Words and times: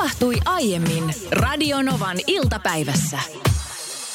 Tapahtui 0.00 0.36
aiemmin 0.44 1.04
Radionovan 1.32 2.16
iltapäivässä. 2.26 3.18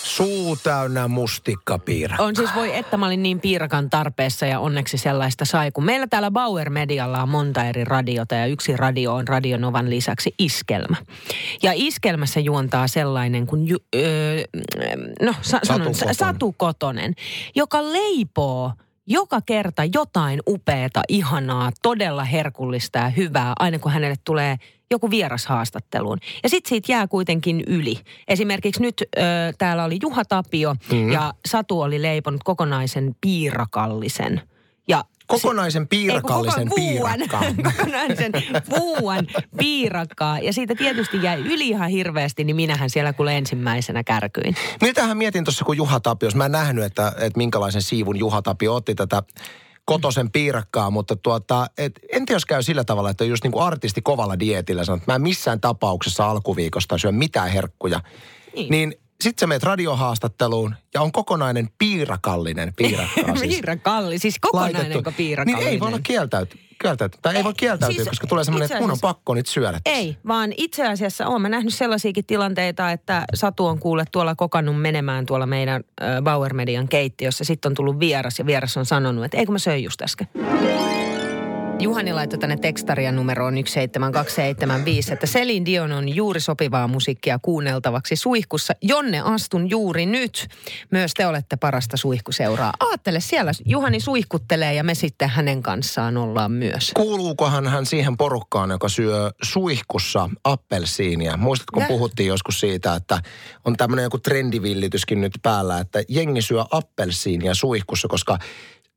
Suu 0.03 0.55
täynnä 0.55 1.07
mustikkapiirakka. 1.07 2.23
On 2.23 2.35
siis 2.35 2.49
voi, 2.55 2.77
että 2.77 2.97
mä 2.97 3.05
olin 3.05 3.23
niin 3.23 3.39
piirakan 3.39 3.89
tarpeessa 3.89 4.45
ja 4.45 4.59
onneksi 4.59 4.97
sellaista 4.97 5.45
sai. 5.45 5.71
Kun 5.71 5.85
meillä 5.85 6.07
täällä 6.07 6.31
Bauer 6.31 6.69
Medialla 6.69 7.21
on 7.21 7.29
monta 7.29 7.65
eri 7.65 7.83
radiota 7.83 8.35
ja 8.35 8.45
yksi 8.45 8.77
radio 8.77 9.13
on 9.13 9.27
Radionovan 9.27 9.89
lisäksi 9.89 10.33
Iskelmä. 10.39 10.97
Ja 11.63 11.71
Iskelmässä 11.75 12.39
juontaa 12.39 12.87
sellainen 12.87 13.47
kuin, 13.47 13.67
ju, 13.67 13.77
öö, 13.95 14.43
no 15.21 15.33
sa, 15.41 15.59
Satu 15.63 15.65
sanon, 15.65 15.87
Kotonen. 15.87 16.15
Satu 16.15 16.55
Kotonen, 16.57 17.13
joka 17.55 17.83
leipoo 17.83 18.71
joka 19.07 19.41
kerta 19.45 19.83
jotain 19.93 20.39
upeata, 20.47 21.01
ihanaa, 21.07 21.71
todella 21.81 22.23
herkullista 22.23 22.99
ja 22.99 23.09
hyvää, 23.09 23.53
aina 23.59 23.79
kun 23.79 23.91
hänelle 23.91 24.15
tulee 24.23 24.57
joku 24.91 25.09
vieras 25.09 25.45
haastatteluun. 25.45 26.17
Ja 26.43 26.49
sitten 26.49 26.69
siitä 26.69 26.91
jää 26.91 27.07
kuitenkin 27.07 27.63
yli. 27.67 27.99
Esimerkiksi 28.27 28.81
nyt 28.81 29.01
ö, 29.01 29.21
täällä 29.57 29.83
oli 29.83 29.99
Juha 30.01 30.25
Tapio 30.25 30.75
mm. 30.91 31.11
ja 31.11 31.33
Satu 31.45 31.81
oli 31.81 32.01
leiponut 32.01 32.43
kokonaisen 32.43 33.15
piirakallisen. 33.21 34.41
Ja 34.87 35.03
Kokonaisen 35.27 35.87
piirakallisen 35.87 36.69
koko 36.69 36.75
piirakkaan. 36.81 37.55
kokonaisen 37.55 38.31
vuuan 38.79 39.27
piirakkaa. 39.57 40.39
Ja 40.39 40.53
siitä 40.53 40.75
tietysti 40.75 41.23
jäi 41.23 41.39
yli 41.41 41.67
ihan 41.67 41.89
hirveästi, 41.89 42.43
niin 42.43 42.55
minähän 42.55 42.89
siellä 42.89 43.13
kuule 43.13 43.37
ensimmäisenä 43.37 44.03
kärkyin. 44.03 44.55
Mitähän 44.81 45.17
mietin 45.17 45.43
tuossa, 45.43 45.65
kun 45.65 45.77
Juha 45.77 45.99
Tapios, 45.99 46.35
mä 46.35 46.45
en 46.45 46.51
nähnyt, 46.51 46.83
että, 46.83 47.07
että 47.07 47.37
minkälaisen 47.37 47.81
siivun 47.81 48.19
Juha 48.19 48.41
Tapio 48.41 48.75
otti 48.75 48.95
tätä 48.95 49.23
kotosen 49.85 50.31
piirakkaa, 50.31 50.89
mutta 50.89 51.15
tuota, 51.15 51.67
et, 51.77 51.99
en 52.11 52.25
tiedä, 52.25 52.35
jos 52.35 52.45
käy 52.45 52.63
sillä 52.63 52.83
tavalla, 52.83 53.09
että 53.09 53.25
just 53.25 53.43
niin 53.43 53.51
kuin 53.51 53.63
artisti 53.63 54.01
kovalla 54.01 54.39
dietillä 54.39 54.83
sanoo, 54.83 54.97
että 54.97 55.11
mä 55.11 55.15
en 55.15 55.21
missään 55.21 55.61
tapauksessa 55.61 56.29
alkuviikosta 56.29 56.97
syö 56.97 57.11
mitään 57.11 57.49
herkkuja. 57.49 58.01
Niin. 58.55 58.71
Niin, 58.71 58.95
niin 59.15 59.23
sit 59.23 59.39
sä 59.39 59.47
meet 59.47 59.63
radiohaastatteluun 59.63 60.75
ja 60.93 61.01
on 61.01 61.11
kokonainen 61.11 61.69
piirakallinen 61.77 62.73
piirakkaa. 62.75 63.35
siis 63.39 63.53
Piirakalli, 63.53 64.19
siis 64.19 64.39
kokonainenko 64.39 65.11
piirakallinen? 65.11 65.63
Niin 65.65 65.73
ei 65.73 65.79
voi 65.79 65.87
olla 65.87 65.99
kieltäytyä. 66.03 66.61
kieltäytyä. 66.81 67.19
Tai 67.21 67.35
ei, 67.35 67.43
voi 67.43 67.53
kieltäytyä, 67.53 67.95
siis 67.95 68.09
koska 68.09 68.27
tulee 68.27 68.43
semmoinen, 68.43 68.65
että 68.65 68.81
mun 68.81 68.91
on 68.91 68.97
pakko 69.01 69.33
nyt 69.33 69.47
syödä. 69.47 69.79
tässä. 69.83 69.97
Ei, 69.99 70.17
vaan 70.27 70.53
itse 70.57 70.87
asiassa 70.87 71.27
olen 71.27 71.41
mä 71.41 71.49
nähnyt 71.49 71.73
sellaisiakin 71.73 72.25
tilanteita, 72.25 72.91
että 72.91 73.25
Satu 73.33 73.65
on 73.65 73.79
kuule 73.79 74.03
tuolla 74.11 74.35
kokannut 74.35 74.81
menemään 74.81 75.25
tuolla 75.25 75.45
meidän 75.45 75.83
äh, 76.01 76.21
Bauer 76.23 76.53
Median 76.53 76.87
keittiössä. 76.87 77.43
Sitten 77.43 77.69
on 77.69 77.75
tullut 77.75 77.99
vieras 77.99 78.39
ja 78.39 78.45
vieras 78.45 78.77
on 78.77 78.85
sanonut, 78.85 79.25
että 79.25 79.37
eikö 79.37 79.51
mä 79.51 79.59
söin 79.59 79.83
just 79.83 80.01
äsken. 80.01 80.27
Juhani 81.79 82.13
laittoi 82.13 82.39
tänne 82.39 82.57
tekstaria 82.57 83.11
numeroon 83.11 83.53
17275, 83.53 85.13
että 85.13 85.27
Celine 85.27 85.65
Dion 85.65 85.91
on 85.91 86.15
juuri 86.15 86.39
sopivaa 86.39 86.87
musiikkia 86.87 87.39
kuunneltavaksi 87.41 88.15
suihkussa. 88.15 88.73
Jonne 88.81 89.21
astun 89.25 89.69
juuri 89.69 90.05
nyt. 90.05 90.47
Myös 90.91 91.13
te 91.13 91.27
olette 91.27 91.55
parasta 91.55 91.97
suihkuseuraa. 91.97 92.73
Aattele, 92.79 93.19
siellä 93.19 93.51
Juhani 93.65 93.99
suihkuttelee 93.99 94.73
ja 94.73 94.83
me 94.83 94.95
sitten 94.95 95.29
hänen 95.29 95.63
kanssaan 95.63 96.17
ollaan 96.17 96.51
myös. 96.51 96.91
Kuuluukohan 96.95 97.67
hän 97.67 97.85
siihen 97.85 98.17
porukkaan, 98.17 98.69
joka 98.69 98.89
syö 98.89 99.31
suihkussa 99.43 100.29
appelsiinia? 100.43 101.37
Muistatko, 101.37 101.79
kun 101.79 101.87
puhuttiin 101.87 102.27
joskus 102.27 102.59
siitä, 102.59 102.95
että 102.95 103.21
on 103.65 103.77
tämmöinen 103.77 104.03
joku 104.03 104.17
trendivillityskin 104.17 105.21
nyt 105.21 105.33
päällä, 105.43 105.79
että 105.79 106.03
jengi 106.09 106.41
syö 106.41 106.63
appelsiinia 106.71 107.53
suihkussa, 107.53 108.07
koska 108.07 108.37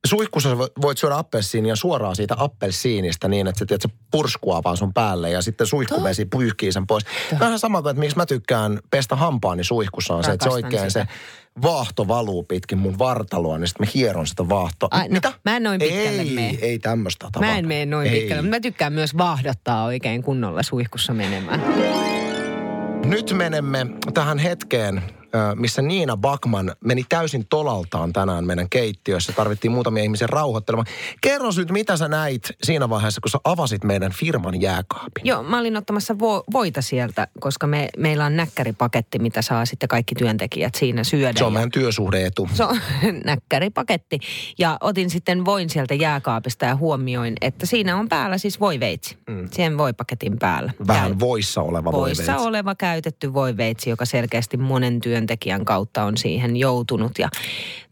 suihkussa 0.05 0.53
vo- 0.53 0.81
voit 0.81 0.97
syödä 0.97 1.17
appelsiinia 1.17 1.75
suoraan 1.75 2.15
siitä 2.15 2.35
appelsiinista 2.37 3.27
niin, 3.27 3.47
että 3.47 3.59
se, 3.59 3.65
tiedät, 3.65 3.81
se 3.81 3.89
purskuaa 4.11 4.63
vaan 4.63 4.77
sun 4.77 4.93
päälle 4.93 5.29
ja 5.29 5.41
sitten 5.41 5.67
suihkuvesi 5.67 6.25
pyyhkii 6.25 6.71
sen 6.71 6.87
pois. 6.87 7.05
Vähän 7.39 7.59
sama 7.59 7.81
kuin, 7.81 7.89
että 7.89 7.99
miksi 7.99 8.17
mä 8.17 8.25
tykkään 8.25 8.79
pestä 8.91 9.15
hampaani 9.15 9.63
suihkussa 9.63 10.15
on 10.15 10.23
se, 10.23 10.31
että 10.31 10.43
se 10.43 10.49
oikein 10.49 10.91
sitä. 10.91 11.05
se 11.05 11.07
vaahto 11.61 12.07
valuu 12.07 12.43
pitkin 12.43 12.77
mun 12.77 12.99
vartaloa, 12.99 13.57
niin 13.57 13.67
sitten 13.67 13.87
mä 13.87 13.91
hieron 13.95 14.27
sitä 14.27 14.49
vaahtoa. 14.49 14.89
Ai, 14.91 15.09
no, 15.09 15.19
mä 15.45 15.55
en 15.55 15.63
noin 15.63 15.79
pitkälle 15.79 16.21
ei, 16.21 16.33
mene. 16.33 16.57
Ei 16.61 16.79
tämmöistä 16.79 17.25
tapaa. 17.31 17.49
Mä 17.49 17.57
en 17.57 17.67
mene 17.67 17.85
noin 17.85 18.07
Ei. 18.07 18.19
pitkälle, 18.19 18.41
mutta 18.41 18.55
mä 18.55 18.59
tykkään 18.59 18.93
myös 18.93 19.17
vahdottaa 19.17 19.85
oikein 19.85 20.23
kunnolla 20.23 20.63
suihkussa 20.63 21.13
menemään. 21.13 21.63
Nyt 23.05 23.33
menemme 23.33 23.87
tähän 24.13 24.37
hetkeen, 24.37 25.03
missä 25.55 25.81
Niina 25.81 26.17
Bakman 26.17 26.75
meni 26.85 27.03
täysin 27.09 27.45
tolaltaan 27.47 28.13
tänään 28.13 28.45
meidän 28.45 28.69
keittiössä. 28.69 29.33
Tarvittiin 29.33 29.71
muutamia 29.71 30.03
ihmisiä 30.03 30.27
rauhoittelemaan. 30.27 30.85
Kerro 31.21 31.49
nyt, 31.57 31.71
mitä 31.71 31.97
sä 31.97 32.07
näit 32.07 32.43
siinä 32.63 32.89
vaiheessa, 32.89 33.21
kun 33.21 33.29
sä 33.29 33.37
avasit 33.43 33.83
meidän 33.83 34.11
firman 34.11 34.61
jääkaapin. 34.61 35.21
Joo, 35.23 35.43
mä 35.43 35.59
olin 35.59 35.77
ottamassa 35.77 36.13
vo- 36.13 36.43
voita 36.53 36.81
sieltä, 36.81 37.27
koska 37.39 37.67
me, 37.67 37.89
meillä 37.97 38.25
on 38.25 38.35
näkkäripaketti, 38.35 39.19
mitä 39.19 39.41
saa 39.41 39.65
sitten 39.65 39.89
kaikki 39.89 40.15
työntekijät 40.15 40.75
siinä 40.75 41.03
syödä. 41.03 41.33
Se 41.37 41.43
on 41.43 41.47
Ja- 41.47 41.53
meidän 41.53 41.71
työsuhdeetu. 41.71 42.49
Se 42.53 42.63
on 42.63 42.77
näkkäripaketti. 43.25 44.19
Ja 44.59 44.77
otin 44.81 45.09
sitten 45.09 45.45
voin 45.45 45.69
sieltä 45.69 45.93
jääkaapista 45.93 46.65
ja 46.65 46.75
huomioin, 46.75 47.33
että 47.41 47.65
siinä 47.65 47.97
on 47.97 48.09
päällä 48.09 48.37
siis 48.37 48.59
voiveitsi. 48.59 49.17
Mm. 49.29 49.47
Siihen 49.51 49.77
voipaketin 49.77 50.39
päällä. 50.39 50.73
Vähän 50.87 51.19
voissa 51.19 51.61
oleva 51.61 51.91
Voissa 51.91 52.23
voiveitsi. 52.23 52.47
oleva 52.47 52.75
käytetty 52.75 53.33
voiveitsi, 53.33 53.89
joka 53.89 54.05
selkeästi 54.05 54.57
monen 54.57 55.01
työntekijän 55.19 55.65
kautta 55.65 56.03
on 56.03 56.17
siihen 56.17 56.57
joutunut. 56.57 57.11
Ja 57.19 57.29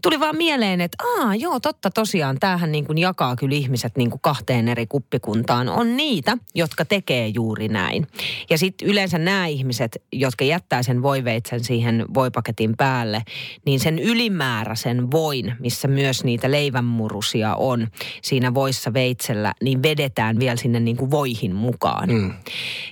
tuli 0.01 0.19
vaan 0.19 0.37
mieleen, 0.37 0.81
että 0.81 1.03
aa 1.17 1.35
joo, 1.35 1.59
totta 1.59 1.91
tosiaan, 1.91 2.37
tämähän 2.39 2.71
niin 2.71 2.85
kuin 2.85 2.97
jakaa 2.97 3.35
kyllä 3.35 3.55
ihmiset 3.55 3.97
niin 3.97 4.09
kuin 4.09 4.21
kahteen 4.21 4.67
eri 4.67 4.87
kuppikuntaan. 4.87 5.69
On 5.69 5.97
niitä, 5.97 6.37
jotka 6.55 6.85
tekee 6.85 7.27
juuri 7.27 7.67
näin. 7.67 8.07
Ja 8.49 8.57
sitten 8.57 8.87
yleensä 8.87 9.17
nämä 9.17 9.47
ihmiset, 9.47 10.01
jotka 10.13 10.45
jättää 10.45 10.83
sen 10.83 11.01
voiveitsen 11.01 11.63
siihen 11.63 12.05
voipaketin 12.13 12.77
päälle, 12.77 13.23
niin 13.65 13.79
sen 13.79 13.99
ylimääräisen 13.99 15.11
voin, 15.11 15.55
missä 15.59 15.87
myös 15.87 16.23
niitä 16.23 16.51
leivänmurusia 16.51 17.55
on 17.55 17.87
siinä 18.21 18.53
voissa 18.53 18.93
veitsellä, 18.93 19.53
niin 19.63 19.83
vedetään 19.83 20.39
vielä 20.39 20.55
sinne 20.55 20.79
niin 20.79 20.97
kuin 20.97 21.11
voihin 21.11 21.55
mukaan. 21.55 22.09
Mm. 22.09 22.33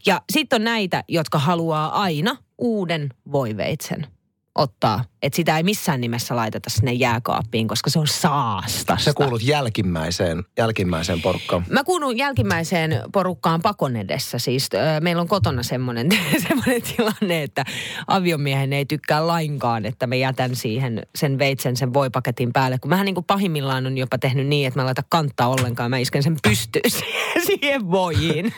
Ja 0.06 0.22
sitten 0.34 0.62
on 0.62 0.64
näitä, 0.64 1.04
jotka 1.08 1.40
haluaa 1.40 2.02
aina 2.02 2.38
uuden 2.58 3.10
voiveitsen 3.32 4.15
ottaa. 4.56 5.04
Että 5.22 5.36
sitä 5.36 5.58
ei 5.58 5.64
missään 5.64 6.02
nimessä 6.02 6.36
laiteta 6.36 6.70
sinne 6.70 6.94
jääkaappiin, 6.94 7.68
koska 7.68 7.90
se 7.90 8.00
on 8.00 8.08
saastasta. 8.08 8.98
Sä 8.98 9.14
kuulut 9.14 9.44
jälkimmäiseen, 9.44 10.44
jälkimmäiseen 10.58 11.22
porukkaan. 11.22 11.66
Mä 11.70 11.84
kuulun 11.84 12.18
jälkimmäiseen 12.18 13.02
porukkaan 13.14 13.62
pakon 13.62 13.96
edessä. 13.96 14.40
Siis 14.40 14.70
ö, 14.74 14.78
meillä 15.02 15.22
on 15.22 15.28
kotona 15.28 15.64
semmoinen, 15.64 16.10
semmoinen 16.48 16.82
tilanne, 16.82 17.44
että 17.44 17.66
aviomiehen 18.08 18.74
ei 18.74 18.86
tykkää 18.86 19.28
lainkaan, 19.28 19.86
että 19.86 20.08
mä 20.08 20.16
jätän 20.16 20.56
siihen 20.56 21.02
sen 21.16 21.40
veitsen 21.40 21.78
sen 21.78 21.94
voipaketin 21.94 22.54
päälle. 22.54 22.78
Kun 22.80 22.90
mähän 22.90 23.06
niin 23.06 23.16
kuin 23.16 23.26
pahimmillaan 23.26 23.86
on 23.86 23.98
jopa 23.98 24.18
tehnyt 24.18 24.48
niin, 24.48 24.68
että 24.68 24.80
mä 24.80 24.86
laitan 24.86 25.06
kantaa 25.10 25.48
ollenkaan. 25.48 25.90
Mä 25.90 25.98
isken 25.98 26.24
sen 26.24 26.38
pystyyn 26.44 26.92
siihen 27.48 27.92
voiin. 27.92 28.54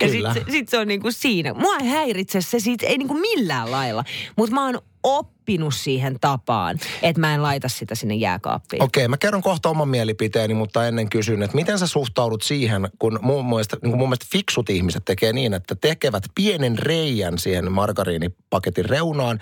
Ja 0.00 0.08
sitten 0.08 0.44
sit 0.50 0.68
se 0.68 0.78
on 0.78 0.88
niin 0.88 1.02
kuin 1.02 1.12
siinä. 1.12 1.54
Mua 1.54 1.76
ei 1.76 1.88
häiritse 1.88 2.40
se 2.40 2.60
siitä, 2.60 2.86
ei 2.86 2.98
niin 2.98 3.08
kuin 3.08 3.20
millään 3.20 3.70
lailla. 3.70 4.04
Mutta 4.36 4.54
mä 4.54 4.64
oon 4.64 4.80
oppinut 5.06 5.74
siihen 5.74 6.16
tapaan, 6.20 6.78
että 7.02 7.20
mä 7.20 7.34
en 7.34 7.42
laita 7.42 7.68
sitä 7.68 7.94
sinne 7.94 8.14
jääkaappiin. 8.14 8.82
Okei, 8.82 9.08
mä 9.08 9.16
kerron 9.16 9.42
kohta 9.42 9.68
oman 9.68 9.88
mielipiteeni, 9.88 10.54
mutta 10.54 10.86
ennen 10.86 11.10
kysyn, 11.10 11.42
että 11.42 11.56
miten 11.56 11.78
sä 11.78 11.86
suhtaudut 11.86 12.42
siihen, 12.42 12.88
kun 12.98 13.18
mun 13.22 13.46
mielestä, 13.46 13.76
niin 13.82 13.90
kuin 13.90 13.98
mun 13.98 14.08
mielestä 14.08 14.26
fiksut 14.32 14.70
ihmiset 14.70 15.04
tekee 15.04 15.32
niin, 15.32 15.54
että 15.54 15.74
tekevät 15.74 16.24
pienen 16.34 16.78
reijän 16.78 17.38
siihen 17.38 17.72
margariinipaketin 17.72 18.84
reunaan, 18.84 19.40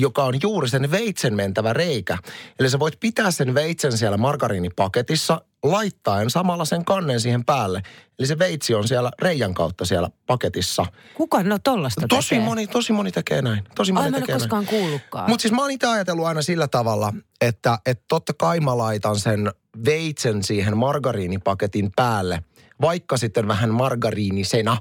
joka 0.00 0.24
on 0.24 0.34
juuri 0.42 0.68
sen 0.68 0.90
veitsen 0.90 1.34
mentävä 1.34 1.72
reikä. 1.72 2.18
Eli 2.58 2.70
sä 2.70 2.78
voit 2.78 3.00
pitää 3.00 3.30
sen 3.30 3.54
veitsen 3.54 3.98
siellä 3.98 4.16
margariinipaketissa, 4.16 5.40
laittaen 5.62 6.30
samalla 6.30 6.64
sen 6.64 6.84
kannen 6.84 7.20
siihen 7.20 7.44
päälle. 7.44 7.82
Eli 8.18 8.26
se 8.26 8.38
veitsi 8.38 8.74
on 8.74 8.88
siellä 8.88 9.10
reijän 9.22 9.54
kautta 9.54 9.84
siellä 9.84 10.10
paketissa. 10.26 10.86
Kuka 11.14 11.42
no 11.42 11.58
tollasta 11.58 12.08
Tosi 12.08 12.28
tekee? 12.28 12.44
moni, 12.44 12.66
tosi 12.66 12.92
moni 12.92 13.12
tekee 13.12 13.42
näin. 13.42 13.64
Tosi 13.74 13.92
moni 13.92 14.04
Ai 14.04 14.08
en 14.08 14.14
tekee 14.14 14.26
näin. 14.34 14.40
koskaan 14.40 14.66
kuullutkaan. 14.66 15.30
Mutta 15.30 15.42
siis 15.42 15.54
mä 15.54 15.62
oon 15.62 15.70
itse 15.70 15.86
ajatellut 15.86 16.26
aina 16.26 16.42
sillä 16.42 16.68
tavalla, 16.68 17.12
että, 17.40 17.78
että 17.86 18.04
totta 18.08 18.32
kai 18.32 18.60
mä 18.60 18.78
laitan 18.78 19.18
sen 19.18 19.52
veitsen 19.84 20.42
siihen 20.42 20.76
margariinipaketin 20.76 21.90
päälle, 21.96 22.42
vaikka 22.80 23.16
sitten 23.16 23.48
vähän 23.48 23.70
margariinisena, 23.70 24.76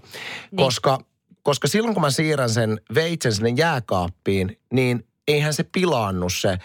niin. 0.52 0.58
koska, 0.58 1.00
koska 1.44 1.68
silloin 1.68 1.94
kun 1.94 2.02
mä 2.02 2.10
siirrän 2.10 2.50
sen 2.50 2.82
veitsen 2.96 3.34
sinne 3.34 3.50
jääkaappiin, 3.50 4.60
niin 4.74 5.08
eihän 5.28 5.54
se 5.54 5.64
pilaannu 5.64 6.30
se 6.30 6.58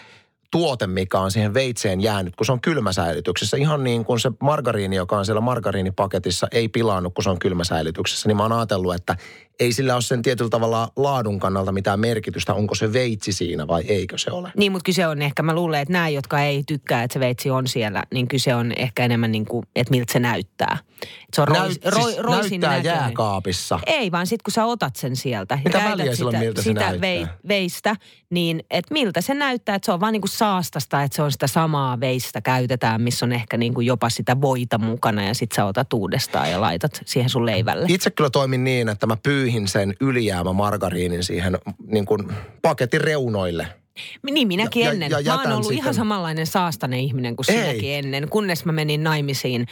tuote, 0.51 0.87
mikä 0.87 1.19
on 1.19 1.31
siihen 1.31 1.53
veitseen 1.53 2.01
jäänyt, 2.01 2.35
kun 2.35 2.45
se 2.45 2.51
on 2.51 2.61
kylmäsäilytyksessä. 2.61 3.57
Ihan 3.57 3.83
niin 3.83 4.05
kuin 4.05 4.19
se 4.19 4.31
margariini, 4.39 4.95
joka 4.95 5.17
on 5.17 5.25
siellä 5.25 5.41
margariinipaketissa, 5.41 6.47
ei 6.51 6.69
pilaannu, 6.69 7.11
kun 7.11 7.23
se 7.23 7.29
on 7.29 7.39
kylmäsäilytyksessä. 7.39 8.29
Niin 8.29 8.37
mä 8.37 8.43
oon 8.43 8.51
ajatellut, 8.51 8.95
että 8.95 9.17
ei 9.59 9.73
sillä 9.73 9.93
ole 9.93 10.01
sen 10.01 10.21
tietyllä 10.21 10.49
tavalla 10.49 10.91
laadun 10.95 11.39
kannalta 11.39 11.71
mitään 11.71 11.99
merkitystä, 11.99 12.53
onko 12.53 12.75
se 12.75 12.93
veitsi 12.93 13.33
siinä 13.33 13.67
vai 13.67 13.83
eikö 13.87 14.17
se 14.17 14.31
ole. 14.31 14.51
Niin, 14.57 14.71
mutta 14.71 14.85
kyse 14.85 15.07
on 15.07 15.21
ehkä, 15.21 15.43
mä 15.43 15.55
luulen, 15.55 15.81
että 15.81 15.91
nämä, 15.91 16.09
jotka 16.09 16.41
ei 16.41 16.63
tykkää, 16.67 17.03
että 17.03 17.13
se 17.13 17.19
veitsi 17.19 17.49
on 17.49 17.67
siellä, 17.67 18.03
niin 18.13 18.27
kyse 18.27 18.55
on 18.55 18.71
ehkä 18.75 19.05
enemmän 19.05 19.31
niin 19.31 19.45
kuin, 19.45 19.65
että 19.75 19.91
miltä 19.91 20.13
se 20.13 20.19
näyttää. 20.19 20.77
Että 21.01 21.35
se 21.35 21.41
on 21.41 21.47
Näyt, 21.51 21.85
rois, 21.85 22.05
siis 22.05 22.17
roisin 22.17 22.61
näyttää 22.61 22.77
näköinen. 22.77 23.01
jääkaapissa. 23.01 23.79
Ei, 23.85 24.11
vaan 24.11 24.27
sitten 24.27 24.43
kun 24.43 24.51
sä 24.51 24.65
otat 24.65 24.95
sen 24.95 25.15
sieltä 25.15 25.59
Mitä 25.65 25.77
ja 25.77 25.89
väliä 25.89 26.15
sitä, 26.15 26.39
miltä 26.39 26.61
se 26.61 26.63
sitä 26.63 26.79
näyttää? 26.79 27.01
vei, 27.01 27.27
veistä, 27.47 27.95
niin 28.29 28.63
että 28.71 28.93
miltä 28.93 29.21
se 29.21 29.33
näyttää, 29.33 29.75
että 29.75 29.85
se 29.85 29.91
on 29.91 29.99
vaan 29.99 30.13
niin 30.13 30.21
kuin 30.21 30.29
saastasta, 30.29 31.03
että 31.03 31.15
se 31.15 31.21
on 31.21 31.31
sitä 31.31 31.47
samaa 31.47 31.99
veistä 31.99 32.41
käytetään, 32.41 33.01
missä 33.01 33.25
on 33.25 33.31
ehkä 33.31 33.57
niin 33.57 33.73
kuin 33.73 33.87
jopa 33.87 34.09
sitä 34.09 34.41
voita 34.41 34.77
mukana 34.77 35.23
ja 35.23 35.33
sit 35.33 35.51
sä 35.51 35.65
otat 35.65 35.93
uudestaan 35.93 36.51
ja 36.51 36.61
laitat 36.61 37.01
siihen 37.05 37.29
sun 37.29 37.45
leivälle. 37.45 37.85
Itse 37.89 38.11
kyllä 38.11 38.29
toimin 38.29 38.63
niin, 38.63 38.89
että 38.89 39.07
mä 39.07 39.17
pyyhin 39.41 39.67
sen 39.67 39.93
ylijäämä 39.99 40.53
margariinin 40.53 41.23
siihen 41.23 41.57
niin 41.87 42.05
kuin 42.05 42.33
paketin 42.61 43.01
reunoille. 43.01 43.67
Niin 44.31 44.47
minäkin 44.47 44.79
Ja- 44.81 44.85
ja- 44.87 44.93
ennen. 44.93 45.11
ja 45.11 45.35
mä 45.35 45.41
oon 45.41 45.51
ollut 45.51 45.63
sitten- 45.63 45.77
ihan 45.77 45.93
samanlainen 45.93 46.47
saastainen 46.47 46.99
ihminen 46.99 47.35
kuin 47.35 47.51
Ei. 47.51 47.61
sinäkin 47.61 47.93
ennen, 47.93 48.29
kunnes 48.29 48.65
mä 48.65 48.71
menin 48.71 49.03
naimisiin 49.03 49.67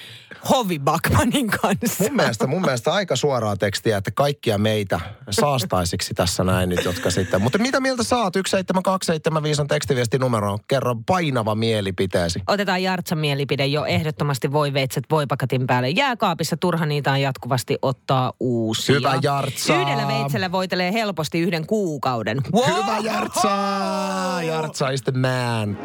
Hovi 0.50 0.80
Backmanin 0.80 1.48
kanssa. 1.48 2.04
Mun 2.04 2.16
mielestä, 2.16 2.48
mun 2.48 2.62
mielestä 2.62 2.94
aika 2.94 3.16
suoraa 3.16 3.57
tekstiä, 3.57 3.98
että 3.98 4.12
kaikkia 4.12 4.57
meitä 4.57 5.00
saastaisiksi 5.30 6.13
tässä 6.13 6.44
näin 6.44 6.69
nyt, 6.69 6.86
jotka 6.86 7.12
sitten. 7.12 7.42
Mutta 7.42 7.57
mitä 7.57 7.80
mieltä 7.80 8.04
saat? 8.04 8.36
17275 8.36 9.62
on 9.62 9.68
tekstiviesti 9.68 10.18
numero. 10.18 10.57
Kerro 10.68 10.95
painava 11.06 11.56
mielipiteesi. 11.56 12.39
Otetaan 12.48 12.83
Jartsan 12.83 13.18
mielipide 13.18 13.65
jo 13.65 13.86
ehdottomasti 13.86 14.51
voi 14.51 14.74
veitset 14.74 15.04
voipakatin 15.12 15.68
päälle. 15.68 15.89
Jääkaapissa 15.89 16.57
turha 16.57 16.86
niitä 16.86 17.12
on 17.12 17.22
jatkuvasti 17.22 17.77
ottaa 17.81 18.33
uusia. 18.39 18.95
Hyvä 18.95 19.19
Jartsa. 19.22 19.75
Yhdellä 19.81 20.07
veitsellä 20.07 20.51
voitelee 20.51 20.94
helposti 20.94 21.39
yhden 21.39 21.68
kuukauden. 21.68 22.42
Wow! 22.54 22.65
Hyvä 22.65 22.98
Jartsa! 22.98 24.08
Jartsa 24.47 24.89
is 24.89 25.01
the 25.01 25.11
man. 25.11 25.77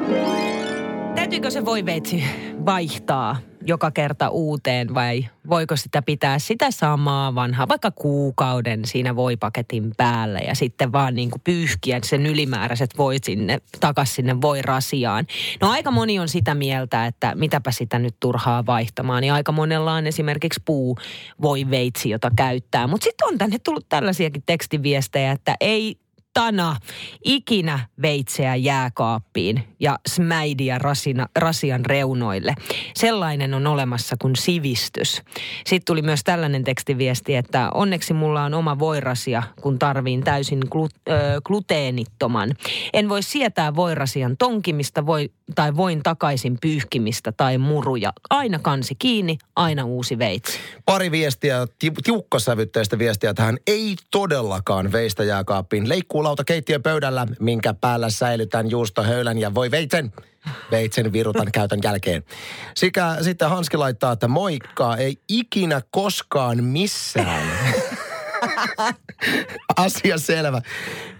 Täytyykö 1.14 1.50
se 1.50 1.64
voiveitsi 1.64 2.24
vaihtaa 2.66 3.36
joka 3.66 3.90
kerta 3.90 4.28
uuteen 4.28 4.94
vai 4.94 5.28
voiko 5.48 5.76
sitä 5.76 6.02
pitää 6.02 6.38
sitä 6.38 6.70
samaa 6.70 7.34
vanhaa, 7.34 7.68
vaikka 7.68 7.90
kuukauden 7.90 8.84
siinä 8.84 9.16
voipaketin 9.16 9.92
päällä 9.96 10.38
ja 10.38 10.54
sitten 10.54 10.92
vaan 10.92 11.14
niin 11.14 11.30
kuin 11.30 11.40
pyyhkiä 11.40 11.98
sen 12.04 12.26
ylimääräiset 12.26 12.98
voit 12.98 13.24
sinne, 13.24 13.58
takas 13.80 14.14
sinne 14.14 14.40
voirasiaan. 14.40 15.26
No 15.60 15.70
aika 15.70 15.90
moni 15.90 16.18
on 16.18 16.28
sitä 16.28 16.54
mieltä, 16.54 17.06
että 17.06 17.34
mitäpä 17.34 17.70
sitä 17.70 17.98
nyt 17.98 18.16
turhaa 18.20 18.66
vaihtamaan. 18.66 19.24
Ja 19.24 19.34
aika 19.34 19.52
monella 19.52 19.92
on 19.92 20.06
esimerkiksi 20.06 20.62
puu 20.64 20.96
voiveitsi, 21.42 22.10
jota 22.10 22.30
käyttää. 22.36 22.86
Mutta 22.86 23.04
sitten 23.04 23.28
on 23.28 23.38
tänne 23.38 23.58
tullut 23.58 23.88
tällaisiakin 23.88 24.42
tekstiviestejä, 24.46 25.32
että 25.32 25.56
ei 25.60 26.03
Tana 26.34 26.76
ikinä 27.24 27.78
veitseä 28.02 28.54
jääkaappiin 28.54 29.64
ja 29.80 29.98
smäidiä 30.08 30.78
rasina, 30.78 31.28
rasian 31.36 31.86
reunoille. 31.86 32.54
Sellainen 32.94 33.54
on 33.54 33.66
olemassa 33.66 34.16
kuin 34.20 34.36
sivistys. 34.36 35.22
Sitten 35.66 35.84
tuli 35.86 36.02
myös 36.02 36.24
tällainen 36.24 36.64
tekstiviesti, 36.64 37.34
että 37.34 37.70
onneksi 37.74 38.14
mulla 38.14 38.44
on 38.44 38.54
oma 38.54 38.78
voirasia, 38.78 39.42
kun 39.60 39.78
tarviin 39.78 40.24
täysin 40.24 40.60
glu, 40.70 40.88
ö, 41.08 41.40
gluteenittoman. 41.44 42.54
En 42.92 43.08
voi 43.08 43.22
sietää 43.22 43.74
voirasian 43.74 44.36
tonkimista 44.36 45.06
voi, 45.06 45.30
tai 45.54 45.76
voin 45.76 46.02
takaisin 46.02 46.58
pyyhkimistä 46.60 47.32
tai 47.32 47.58
muruja. 47.58 48.12
Aina 48.30 48.58
kansi 48.58 48.94
kiinni, 48.94 49.38
aina 49.56 49.84
uusi 49.84 50.18
veitsi. 50.18 50.58
Pari 50.84 51.10
viestiä, 51.10 51.66
ti- 51.78 51.92
tiukkasävytteistä 52.04 52.98
viestiä 52.98 53.34
tähän. 53.34 53.56
Ei 53.66 53.96
todellakaan 54.10 54.92
veistä 54.92 55.24
jääkaappiin. 55.24 55.88
Leikkuulauta 56.24 56.44
keittiön 56.44 56.82
pöydällä, 56.82 57.26
minkä 57.40 57.74
päällä 57.74 58.10
säilytän 58.10 58.70
juustohöylän 58.70 59.38
ja 59.38 59.54
voi 59.54 59.70
veitsen. 59.70 60.12
Veitsen 60.70 61.12
virutan 61.12 61.52
käytön 61.52 61.80
jälkeen. 61.82 62.24
Sikä, 62.74 63.16
sitten 63.20 63.50
Hanski 63.50 63.76
laittaa, 63.76 64.12
että 64.12 64.28
moikka, 64.28 64.96
ei 64.96 65.16
ikinä 65.28 65.82
koskaan 65.90 66.64
missään. 66.64 67.48
Asia 69.76 70.18
selvä. 70.18 70.62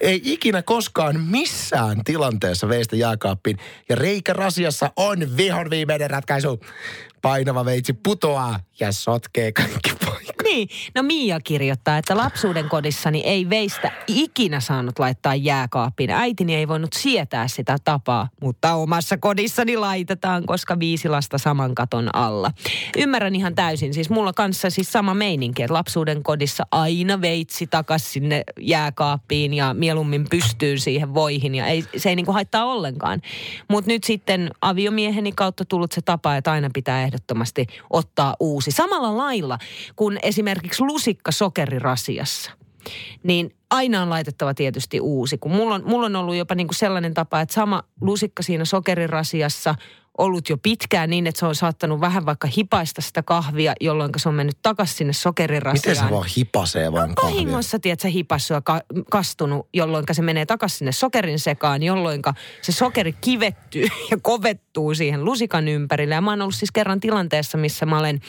Ei 0.00 0.20
ikinä 0.24 0.62
koskaan 0.62 1.20
missään 1.20 2.04
tilanteessa 2.04 2.68
veistä 2.68 2.96
jääkaappiin. 2.96 3.58
Ja 3.88 3.96
reikä-rasiassa 3.96 4.90
on 4.96 5.36
vihon 5.36 5.70
viimeinen 5.70 6.10
ratkaisu. 6.10 6.60
Painava 7.22 7.64
veitsi 7.64 7.92
putoaa 7.92 8.60
ja 8.80 8.92
sotkee 8.92 9.52
kaikki. 9.52 10.03
Niin, 10.44 10.68
no 10.94 11.02
Mia 11.02 11.40
kirjoittaa, 11.40 11.98
että 11.98 12.16
lapsuuden 12.16 12.68
kodissani 12.68 13.20
ei 13.20 13.50
veistä 13.50 13.92
ikinä 14.06 14.60
saanut 14.60 14.98
laittaa 14.98 15.34
jääkaappiin. 15.34 16.10
Äitini 16.10 16.54
ei 16.54 16.68
voinut 16.68 16.92
sietää 16.92 17.48
sitä 17.48 17.76
tapaa, 17.84 18.28
mutta 18.40 18.74
omassa 18.74 19.16
kodissani 19.18 19.76
laitetaan, 19.76 20.46
koska 20.46 20.78
viisi 20.78 21.08
lasta 21.08 21.38
saman 21.38 21.74
katon 21.74 22.14
alla. 22.14 22.50
Ymmärrän 22.96 23.34
ihan 23.34 23.54
täysin, 23.54 23.94
siis 23.94 24.10
mulla 24.10 24.32
kanssa 24.32 24.70
siis 24.70 24.92
sama 24.92 25.14
meininki, 25.14 25.62
että 25.62 25.74
lapsuuden 25.74 26.22
kodissa 26.22 26.66
aina 26.70 27.20
veitsi 27.20 27.66
takas 27.66 28.12
sinne 28.12 28.42
jääkaappiin 28.60 29.54
ja 29.54 29.74
mieluummin 29.74 30.26
pystyyn 30.30 30.78
siihen 30.78 31.14
voihin 31.14 31.54
ja 31.54 31.66
ei, 31.66 31.84
se 31.96 32.08
ei 32.08 32.16
niinku 32.16 32.32
haittaa 32.32 32.64
ollenkaan. 32.64 33.20
Mutta 33.68 33.90
nyt 33.90 34.04
sitten 34.04 34.50
aviomieheni 34.60 35.32
kautta 35.32 35.64
tullut 35.64 35.92
se 35.92 36.02
tapa, 36.02 36.36
että 36.36 36.52
aina 36.52 36.70
pitää 36.74 37.02
ehdottomasti 37.02 37.66
ottaa 37.90 38.36
uusi. 38.40 38.70
Samalla 38.70 39.16
lailla 39.16 39.58
kuin 39.96 40.18
esimerkiksi 40.34 40.82
lusikka 40.82 41.32
sokerirasiassa. 41.32 42.50
Niin 43.22 43.54
aina 43.70 44.02
on 44.02 44.10
laitettava 44.10 44.54
tietysti 44.54 45.00
uusi. 45.00 45.38
Kun 45.38 45.52
mulla 45.52 45.74
on, 45.74 45.82
mulla 45.86 46.06
on 46.06 46.16
ollut 46.16 46.34
jopa 46.34 46.54
niinku 46.54 46.74
sellainen 46.74 47.14
tapa, 47.14 47.40
että 47.40 47.54
sama 47.54 47.82
lusikka 48.00 48.42
siinä 48.42 48.64
sokerirasiassa 48.64 49.74
ollut 50.18 50.48
jo 50.48 50.56
pitkään 50.58 51.10
niin, 51.10 51.26
että 51.26 51.38
se 51.38 51.46
on 51.46 51.54
saattanut 51.54 52.00
vähän 52.00 52.26
vaikka 52.26 52.48
hipaista 52.56 53.02
sitä 53.02 53.22
kahvia, 53.22 53.72
jolloin 53.80 54.10
se 54.16 54.28
on 54.28 54.34
mennyt 54.34 54.58
takaisin 54.62 54.96
sinne 54.96 55.12
sokerirasiaan. 55.12 55.96
Miten 55.96 56.08
se 56.08 56.14
vaan 56.14 56.28
hipasee 56.36 56.92
vaan 56.92 57.14
kahvia? 57.14 57.34
Vahingossa, 57.34 57.78
tiedät 57.78 58.00
sä, 58.00 58.08
hipassu 58.08 58.54
ja 58.54 58.60
ka- 58.60 58.82
kastunut, 59.10 59.68
jolloin 59.72 60.04
se 60.12 60.22
menee 60.22 60.46
takaisin 60.46 60.78
sinne 60.78 60.92
sokerin 60.92 61.38
sekaan, 61.38 61.82
jolloin 61.82 62.22
se 62.62 62.72
sokeri 62.72 63.12
kivettyy 63.20 63.86
ja 64.10 64.16
kovettuu 64.22 64.94
siihen 64.94 65.24
lusikan 65.24 65.68
ympärille. 65.68 66.14
Ja 66.14 66.20
mä 66.20 66.30
oon 66.30 66.42
ollut 66.42 66.54
siis 66.54 66.72
kerran 66.72 67.00
tilanteessa, 67.00 67.58
missä 67.58 67.86
mä 67.86 67.98
olen 67.98 68.20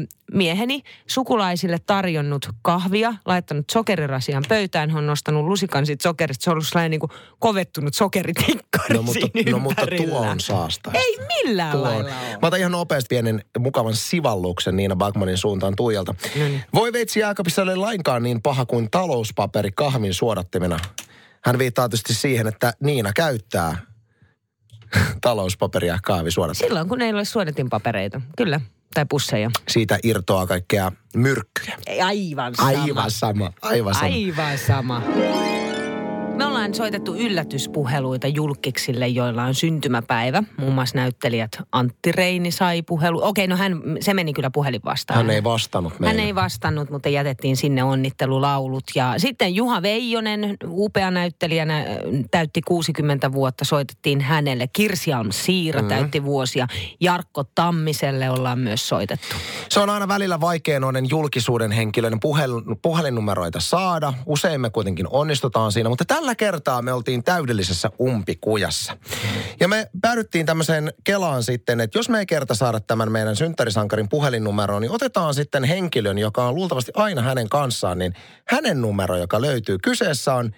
ö, 0.00 0.06
mieheni 0.32 0.82
sukulaisille 1.06 1.78
tarjonnut 1.86 2.48
kahvia, 2.62 3.14
laittanut 3.24 3.64
sokerirasian 3.72 4.44
pöytään, 4.48 4.90
hän 4.90 4.98
on 4.98 5.06
nostanut 5.06 5.44
lusikan 5.44 5.86
siitä 5.86 6.02
sokerista, 6.02 6.44
se 6.44 6.50
on 6.50 6.54
ollut 6.54 6.66
sellainen 6.66 6.90
niin 6.90 7.00
kuin 7.00 7.10
kovettunut 7.38 7.94
sokeritikkari 7.94 8.94
No 8.94 9.02
mutta, 9.02 9.20
siinä 9.34 9.50
no, 9.50 9.58
mutta 9.58 9.86
tuo 9.96 10.18
on 10.18 10.40
saasta. 10.40 10.92
Ei 10.96 11.18
millään 11.44 11.72
Tuo 11.72 11.82
lailla 11.82 12.10
Mä 12.10 12.20
ole. 12.30 12.38
otan 12.42 12.60
ihan 12.60 12.72
nopeasti 12.72 13.06
pienen 13.08 13.44
mukavan 13.58 13.96
sivalluksen 13.96 14.76
Niina 14.76 14.96
Bagmanin 14.96 15.38
suuntaan 15.38 15.76
Tuijalta. 15.76 16.14
niin. 16.34 16.62
Voi 16.74 16.92
veitsi 16.92 17.20
jääkaapissa 17.20 17.62
ole 17.62 17.76
lainkaan 17.76 18.22
niin 18.22 18.42
paha 18.42 18.66
kuin 18.66 18.90
talouspaperi 18.90 19.70
kahvin 19.74 20.14
suodattimena. 20.14 20.78
Hän 21.44 21.58
viittaa 21.58 21.88
tietysti 21.88 22.14
siihen, 22.14 22.46
että 22.46 22.72
Niina 22.80 23.12
käyttää 23.12 23.76
talouspaperia 25.20 25.98
kahvisuodattimena. 26.02 26.68
Silloin, 26.68 26.88
kun 26.88 27.02
ei 27.02 27.12
ole 27.12 27.24
suodatinpapereita, 27.24 28.20
kyllä, 28.36 28.60
tai 28.94 29.06
pusseja. 29.08 29.50
Siitä 29.68 29.98
irtoaa 30.02 30.46
kaikkea 30.46 30.92
myrkkyjä. 31.16 31.78
Aivan 32.04 32.54
sama. 32.54 32.68
Aivan 32.68 33.10
sama, 33.10 33.52
aivan 33.62 33.94
sama. 33.94 34.06
Aivan 34.06 34.58
sama. 34.58 35.02
Ollaan 36.66 36.74
soitettu 36.74 37.14
yllätyspuheluita 37.14 38.26
julkiksille, 38.26 39.08
joilla 39.08 39.44
on 39.44 39.54
syntymäpäivä. 39.54 40.42
Muun 40.58 40.74
muassa 40.74 40.98
näyttelijät 40.98 41.50
Antti 41.72 42.12
Reini 42.12 42.50
sai 42.50 42.82
puhelu. 42.82 43.20
Okei, 43.22 43.46
no 43.46 43.56
hän, 43.56 43.82
se 44.00 44.14
meni 44.14 44.32
kyllä 44.32 44.50
puhelin 44.50 44.80
vastaan. 44.84 45.16
Hän 45.16 45.30
ei 45.30 45.44
vastannut 45.44 46.00
meille. 46.00 46.20
Hän 46.20 46.26
ei 46.26 46.34
vastannut, 46.34 46.90
mutta 46.90 47.08
jätettiin 47.08 47.56
sinne 47.56 47.84
onnittelulaulut. 47.84 48.84
Ja 48.94 49.14
sitten 49.16 49.54
Juha 49.54 49.82
Veijonen, 49.82 50.56
upea 50.68 51.10
näyttelijänä, 51.10 51.84
täytti 52.30 52.60
60 52.62 53.32
vuotta. 53.32 53.64
Soitettiin 53.64 54.20
hänelle. 54.20 54.66
Kirsialm 54.72 55.30
Siira 55.30 55.82
mm-hmm. 55.82 55.96
täytti 55.96 56.24
vuosia. 56.24 56.66
Jarkko 57.00 57.44
Tammiselle 57.54 58.30
ollaan 58.30 58.58
myös 58.58 58.88
soitettu. 58.88 59.36
Se 59.68 59.80
on 59.80 59.90
aina 59.90 60.08
välillä 60.08 60.40
vaikea 60.40 60.80
noiden 60.80 61.10
julkisuuden 61.10 61.72
henkilöiden 61.72 62.20
puhel, 62.20 62.62
puhelinnumeroita 62.82 63.60
saada. 63.60 64.12
Usein 64.26 64.60
me 64.60 64.70
kuitenkin 64.70 65.06
onnistutaan 65.10 65.72
siinä, 65.72 65.88
mutta 65.88 66.04
tällä 66.04 66.34
kertaa 66.56 66.82
me 66.82 66.92
oltiin 66.92 67.24
täydellisessä 67.24 67.90
umpikujassa. 68.00 68.96
Ja 69.60 69.68
me 69.68 69.90
päädyttiin 70.02 70.46
tämmöiseen 70.46 70.92
Kelaan 71.04 71.42
sitten, 71.42 71.80
että 71.80 71.98
jos 71.98 72.08
me 72.08 72.18
ei 72.18 72.26
kerta 72.26 72.54
saada 72.54 72.80
tämän 72.80 73.12
meidän 73.12 73.36
synttärisankarin 73.36 74.08
puhelinnumeroon, 74.08 74.82
niin 74.82 74.90
otetaan 74.90 75.34
sitten 75.34 75.64
henkilön, 75.64 76.18
joka 76.18 76.48
on 76.48 76.54
luultavasti 76.54 76.92
aina 76.94 77.22
hänen 77.22 77.48
kanssaan, 77.48 77.98
niin 77.98 78.14
hänen 78.48 78.80
numero, 78.80 79.16
joka 79.16 79.40
löytyy. 79.40 79.78
Kyseessä 79.78 80.34
on 80.34 80.52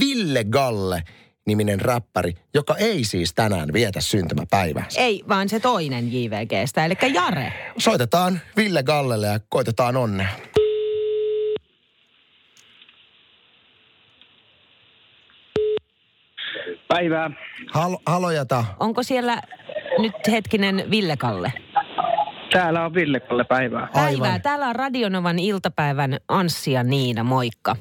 Ville 0.00 0.44
Galle 0.44 1.02
niminen 1.46 1.80
räppäri, 1.80 2.34
joka 2.54 2.76
ei 2.76 3.04
siis 3.04 3.34
tänään 3.34 3.72
vietä 3.72 4.00
syntymäpäiväänsä. 4.00 5.00
Ei, 5.00 5.24
vaan 5.28 5.48
se 5.48 5.60
toinen 5.60 6.12
JVGstä, 6.12 6.84
eli 6.84 6.94
Jare. 7.14 7.52
Soitetaan 7.78 8.40
Ville 8.56 8.82
Gallelle 8.82 9.26
ja 9.26 9.40
koitetaan 9.48 9.96
onnea. 9.96 10.28
Päivää. 17.02 17.30
Hal, 17.72 17.96
halojata. 18.06 18.64
Onko 18.80 19.02
siellä 19.02 19.42
nyt 19.98 20.12
hetkinen 20.30 20.84
Ville-Kalle? 20.90 21.52
Täällä 22.52 22.84
on 22.84 22.94
Ville 22.94 23.20
Kalle 23.20 23.44
päivää. 23.44 23.88
Päivää. 23.92 24.28
Aivan. 24.28 24.42
Täällä 24.42 24.68
on 24.68 24.76
Radionovan 24.76 25.38
iltapäivän 25.38 26.16
Anssi 26.28 26.72
ja 26.72 26.82
Niina, 26.82 27.24
moikka. 27.24 27.76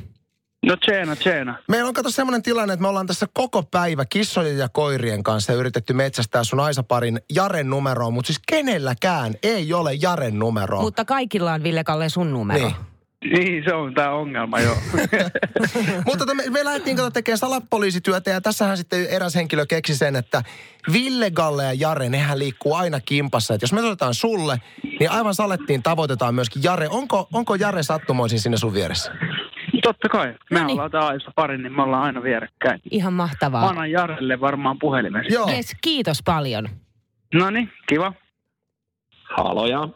No 0.65 0.75
tseena, 0.75 1.15
tseena. 1.15 1.55
Meillä 1.67 1.87
on 1.87 1.93
kato 1.93 2.11
semmoinen 2.11 2.43
tilanne, 2.43 2.73
että 2.73 2.81
me 2.81 2.87
ollaan 2.87 3.07
tässä 3.07 3.27
koko 3.33 3.63
päivä 3.63 4.05
kissojen 4.05 4.57
ja 4.57 4.69
koirien 4.69 5.23
kanssa 5.23 5.53
yritetty 5.53 5.93
metsästää 5.93 6.43
sun 6.43 6.59
Aisaparin 6.59 7.19
Jaren 7.35 7.69
numeroa, 7.69 8.09
mutta 8.09 8.27
siis 8.27 8.41
kenelläkään 8.47 9.33
ei 9.43 9.73
ole 9.73 9.93
Jaren 9.93 10.39
numeroa. 10.39 10.81
Mutta 10.81 11.05
kaikilla 11.05 11.53
on 11.53 11.63
Ville-Kalle 11.63 12.09
sun 12.09 12.33
numero. 12.33 12.65
Niin. 12.65 12.75
Niin, 13.25 13.63
se 13.63 13.73
on 13.73 13.93
tämä 13.93 14.09
ongelma, 14.11 14.59
joo. 14.59 14.75
Mutta 16.05 16.35
me, 16.35 16.43
me 16.49 16.63
lähdettiin 16.65 16.97
kato 16.97 17.11
tekemään 17.11 17.37
salapoliisityötä 17.37 18.29
ja 18.29 18.41
tässähän 18.41 18.77
sitten 18.77 19.05
eräs 19.09 19.35
henkilö 19.35 19.65
keksi 19.65 19.95
sen, 19.95 20.15
että 20.15 20.43
Ville, 20.93 21.31
Galle 21.31 21.63
ja 21.65 21.73
Jare, 21.73 22.09
nehän 22.09 22.39
liikkuu 22.39 22.73
aina 22.75 22.99
kimpassa. 22.99 23.53
Että 23.53 23.63
jos 23.63 23.73
me 23.73 23.81
otetaan 23.81 24.13
sulle, 24.13 24.57
niin 24.99 25.11
aivan 25.11 25.35
salettiin 25.35 25.83
tavoitetaan 25.83 26.35
myöskin 26.35 26.63
Jare. 26.63 26.87
Onko, 26.89 27.27
onko 27.33 27.55
Jare 27.55 27.83
sattumoisin 27.83 28.39
sinne 28.39 28.57
sun 28.57 28.73
vieressä? 28.73 29.11
Totta 29.83 30.09
kai. 30.09 30.35
Me 30.51 30.59
No 30.59 30.65
niin. 30.65 30.73
ollaan 30.73 30.91
täällä 30.91 31.31
pari, 31.35 31.57
niin 31.57 31.75
me 31.75 31.81
ollaan 31.83 32.03
aina 32.03 32.23
vierekkäin. 32.23 32.81
Ihan 32.91 33.13
Mä 33.13 33.17
mahtavaa. 33.23 33.67
annan 33.69 33.91
Jarelle 33.91 34.41
varmaan 34.41 34.79
puhelimen. 34.79 35.25
Joo. 35.29 35.49
Yes, 35.51 35.75
kiitos 35.81 36.23
paljon. 36.25 36.69
No 37.33 37.49
niin, 37.49 37.71
kiva. 37.89 38.13
Haloja. 39.37 39.87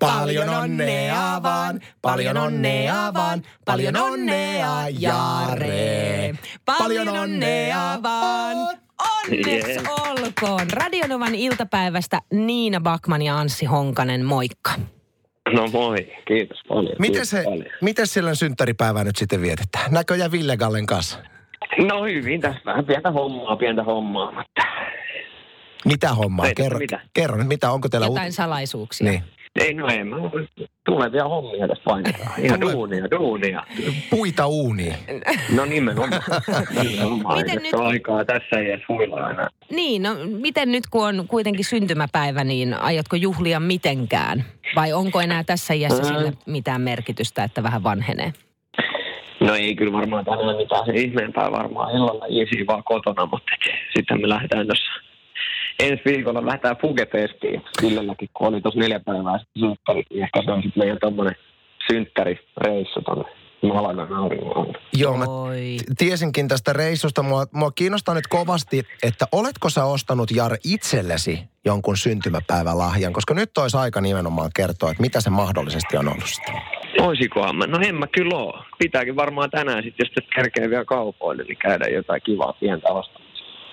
Paljon 0.00 0.48
onnea 0.48 1.40
vaan, 1.42 1.80
paljon 2.02 2.36
onnea 2.36 3.14
vaan, 3.14 3.42
paljon 3.64 3.96
onnea 3.96 4.88
Jare. 4.98 6.34
Paljon 6.64 7.08
onnea 7.08 7.98
vaan. 8.02 8.56
Onneksi 9.26 9.50
Yes. 9.70 9.82
olkoon. 9.88 10.70
Radionovan 10.72 11.34
iltapäivästä 11.34 12.18
Niina 12.32 12.80
Bakman 12.80 13.22
ja 13.22 13.38
Anssi 13.38 13.66
Honkanen, 13.66 14.24
moikka. 14.24 14.70
No 15.54 15.66
moi, 15.72 16.12
kiitos 16.28 16.58
paljon. 16.68 16.96
Miten, 16.98 17.12
kiitos 17.12 17.30
se, 17.30 17.42
paljon. 17.44 17.64
miten 17.80 18.06
silloin 18.06 18.36
synttäripäivää 18.36 19.04
nyt 19.04 19.16
sitten 19.16 19.42
vietetään? 19.42 19.92
Näköjään 19.92 20.32
Ville 20.32 20.56
Gallen 20.56 20.86
kanssa. 20.86 21.18
No 21.88 22.04
hyvin, 22.04 22.40
tässä 22.40 22.60
vähän 22.64 22.84
pientä 22.84 23.10
hommaa, 23.10 23.56
pientä 23.56 23.82
hommaa, 23.82 24.44
Mitä 25.84 26.14
hommaa? 26.14 26.46
Kerro, 26.56 26.78
mitään. 26.78 27.02
kerro 27.14 27.36
nyt, 27.36 27.48
mitä, 27.48 27.70
onko 27.70 27.88
teillä... 27.88 28.06
Jotain 28.06 28.32
salaisuuksia. 28.32 29.10
Niin. 29.10 29.22
ei 29.60 29.74
no 29.74 29.88
ei, 29.88 30.04
mä 30.04 30.16
tulevia 30.86 31.24
hommia 31.28 31.68
tässä 31.68 31.82
painetaan. 31.84 32.30
Ihan 32.38 32.60
Tule- 32.60 32.72
duunia, 32.72 33.10
duunia. 33.10 33.62
Puita 34.10 34.46
uuniin. 34.46 34.94
No 35.54 35.64
nimenomaan. 35.64 36.22
nimenomaan. 36.82 37.38
Miten 37.38 37.62
nyt- 37.62 37.74
aikaa 37.74 38.24
tässä 38.24 38.56
ei 38.58 38.70
edes 38.70 38.88
huilla 38.88 39.30
enää. 39.30 39.48
Niin, 39.70 40.02
no 40.02 40.10
miten 40.40 40.72
nyt 40.72 40.84
kun 40.90 41.06
on 41.06 41.24
kuitenkin 41.28 41.64
syntymäpäivä, 41.64 42.44
niin 42.44 42.74
aiotko 42.74 43.16
juhlia 43.16 43.60
mitenkään? 43.60 44.44
Vai 44.76 44.92
onko 44.92 45.20
enää 45.20 45.44
tässä 45.44 45.74
iässä 45.74 46.02
Ää. 46.02 46.08
sillä 46.08 46.32
mitään 46.46 46.80
merkitystä, 46.80 47.44
että 47.44 47.62
vähän 47.62 47.82
vanhenee? 47.82 48.32
No 49.40 49.54
ei 49.54 49.74
kyllä 49.74 49.92
varmaan 49.92 50.24
tänään 50.24 50.56
mitään 50.56 50.86
se 50.86 50.92
ihmeempää 50.92 51.52
varmaan 51.52 51.96
illalla 51.96 52.26
easy 52.26 52.66
vaan 52.66 52.84
kotona, 52.84 53.26
mutta 53.26 53.52
sitten 53.96 54.20
me 54.20 54.28
lähdetään 54.28 54.66
tuossa 54.66 54.92
ensi 55.78 56.02
viikolla 56.04 56.46
lähdetään 56.46 56.76
Fugetestiin. 56.76 57.62
Sillelläkin, 57.80 58.28
kun 58.34 58.46
oli 58.48 58.60
tuossa 58.60 58.80
neljä 58.80 59.00
päivää 59.00 59.38
sitten 59.38 59.60
synttärit, 59.62 60.06
niin 60.10 60.22
ehkä 60.22 60.42
se 60.44 60.50
on 60.52 60.62
sitten 60.62 60.82
meidän 60.82 60.98
tommonen 61.00 61.36
synttärireissu 61.90 63.00
Malagan 63.62 64.12
auringon. 64.12 64.74
Joo, 64.92 65.16
mä 65.16 65.24
tiesinkin 65.98 66.48
tästä 66.48 66.72
reissusta. 66.72 67.22
Mua, 67.22 67.44
mua 67.52 67.70
kiinnostaa 67.70 68.14
nyt 68.14 68.26
kovasti, 68.26 68.82
että 69.02 69.26
oletko 69.32 69.70
sä 69.70 69.84
ostanut 69.84 70.30
Jar 70.30 70.56
itsellesi 70.64 71.40
jonkun 71.64 71.96
syntymäpäivälahjan? 71.96 73.12
Koska 73.12 73.34
nyt 73.34 73.58
olisi 73.58 73.76
aika 73.76 74.00
nimenomaan 74.00 74.50
kertoa, 74.56 74.90
että 74.90 75.02
mitä 75.02 75.20
se 75.20 75.30
mahdollisesti 75.30 75.96
on 75.96 76.08
ollut 76.08 76.28
sitten. 76.28 76.54
Oisikohan 77.00 77.56
mä? 77.56 77.66
No 77.66 77.78
en 77.82 77.94
mä 77.94 78.06
kyllä 78.06 78.36
oo. 78.36 78.64
Pitääkin 78.78 79.16
varmaan 79.16 79.50
tänään 79.50 79.82
sitten, 79.82 80.06
jos 80.06 80.12
et 80.16 80.34
kerkee 80.34 80.70
vielä 80.70 80.84
kaupoille, 80.84 81.42
niin 81.42 81.58
käydä 81.58 81.84
jotain 81.86 82.22
kivaa 82.24 82.52
pientä 82.52 82.88
ostamassa. 82.88 83.25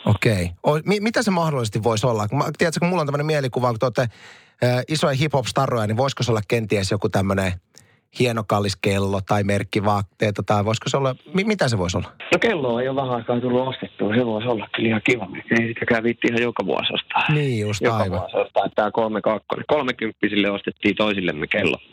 Okei. 0.05 0.51
Okay. 0.63 0.81
Mi- 0.86 1.00
mitä 1.00 1.24
se 1.24 1.31
mahdollisesti 1.31 1.83
voisi 1.83 2.07
olla? 2.07 2.27
Mä, 2.31 2.43
tiedätkö, 2.57 2.79
kun 2.79 2.88
mulla 2.89 3.01
on 3.01 3.07
tämmöinen 3.07 3.25
mielikuva, 3.25 3.69
kun 3.69 3.79
te 3.79 3.86
olette 3.86 4.01
äh, 4.63 4.83
isoja 4.88 5.13
hip-hop-starroja, 5.15 5.88
niin 5.88 5.98
voisiko 5.98 6.24
se 6.24 6.31
olla 6.31 6.41
kenties 6.48 6.91
joku 6.91 7.10
tämmöinen 7.10 7.51
hieno 8.19 8.43
kallis 8.48 8.75
kello 8.75 9.22
tai 9.22 9.43
merkkivaatteita 9.43 10.43
tai 10.43 10.65
voisiko 10.65 10.89
se 10.89 10.98
olla, 10.98 11.15
mi- 11.33 11.43
mitä 11.43 11.67
se 11.67 11.77
voisi 11.77 11.98
olla? 11.98 12.12
No 12.31 12.39
kello 12.39 12.79
ei 12.79 12.88
ole 12.88 13.01
vähän 13.01 13.15
aikaa 13.15 13.39
tullut 13.39 13.67
ostettua. 13.67 14.15
Se 14.15 14.25
voisi 14.25 14.48
olla 14.48 14.67
kyllä 14.75 14.89
ihan 14.89 15.01
kiva. 15.05 15.27
Ei 15.60 15.67
sitäkään 15.67 16.03
viitti 16.03 16.27
ihan 16.27 16.41
joka 16.41 16.65
vuosi 16.65 16.93
ostaa. 16.93 17.33
Niin 17.33 17.60
just 17.60 17.81
Joka 17.81 17.98
aivan. 17.98 18.19
vuosi 18.19 18.38
ostaa. 18.38 18.69
Tämä 18.75 18.91
kolme 18.91 19.22
kakkonen. 19.22 19.65
Kolmekymppisille 19.67 20.50
ostettiin 20.51 20.95
toisillemme 20.95 21.48
kello. 21.48 21.77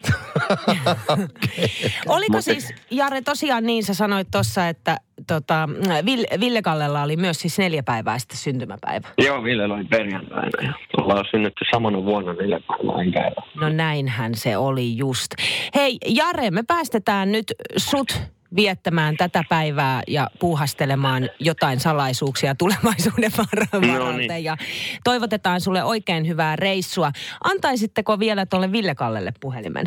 Oliko 2.07 2.33
Mutta- 2.33 2.43
siis, 2.43 2.75
Jare, 2.91 3.23
tosiaan 3.23 3.65
niin 3.67 3.85
sä 3.85 3.95
sanoit 3.95 4.29
tuossa, 4.31 4.69
että 4.69 4.97
tota, 5.27 5.69
Ville, 6.05 6.27
Ville 6.41 6.63
Kallella 6.63 7.03
oli 7.03 7.17
myös 7.17 7.41
siis 7.41 7.59
neljä 7.59 7.83
päivää 7.83 8.19
sitten 8.19 8.39
syntymäpäivä. 8.39 9.09
Joo, 9.19 9.43
Ville 9.45 9.65
oli 9.65 9.85
perjantaina 9.85 10.63
ja 10.63 10.73
ollaan 10.97 11.25
synnytty 11.31 11.65
samana 11.71 12.05
vuonna 12.05 12.33
neljä 12.33 12.61
päivää 12.69 13.03
enkä 13.03 13.21
erää. 13.21 13.45
No 13.55 13.69
näinhän 13.69 14.35
se 14.35 14.57
oli 14.57 14.97
just. 14.97 15.31
Hei 15.75 15.99
Jare, 16.07 16.51
me 16.51 16.63
päästetään 16.67 17.33
nyt 17.33 17.53
sut 17.77 18.21
viettämään 18.57 19.17
tätä 19.17 19.45
päivää 19.49 20.03
ja 20.09 20.27
puuhastelemaan 20.39 21.29
jotain 21.41 21.81
salaisuuksia 21.81 22.55
tulevaisuuden 22.55 23.31
var- 23.39 23.81
No 23.81 23.93
varalta. 23.93 24.17
niin. 24.19 24.45
Ja 24.45 24.57
toivotetaan 25.05 25.61
sulle 25.61 25.85
oikein 25.85 26.29
hyvää 26.29 26.57
reissua. 26.57 27.13
Antaisitteko 27.45 28.19
vielä 28.19 28.47
tuolle 28.47 28.73
Ville 28.73 28.95
Kallelle 28.95 29.33
puhelimen? 29.41 29.87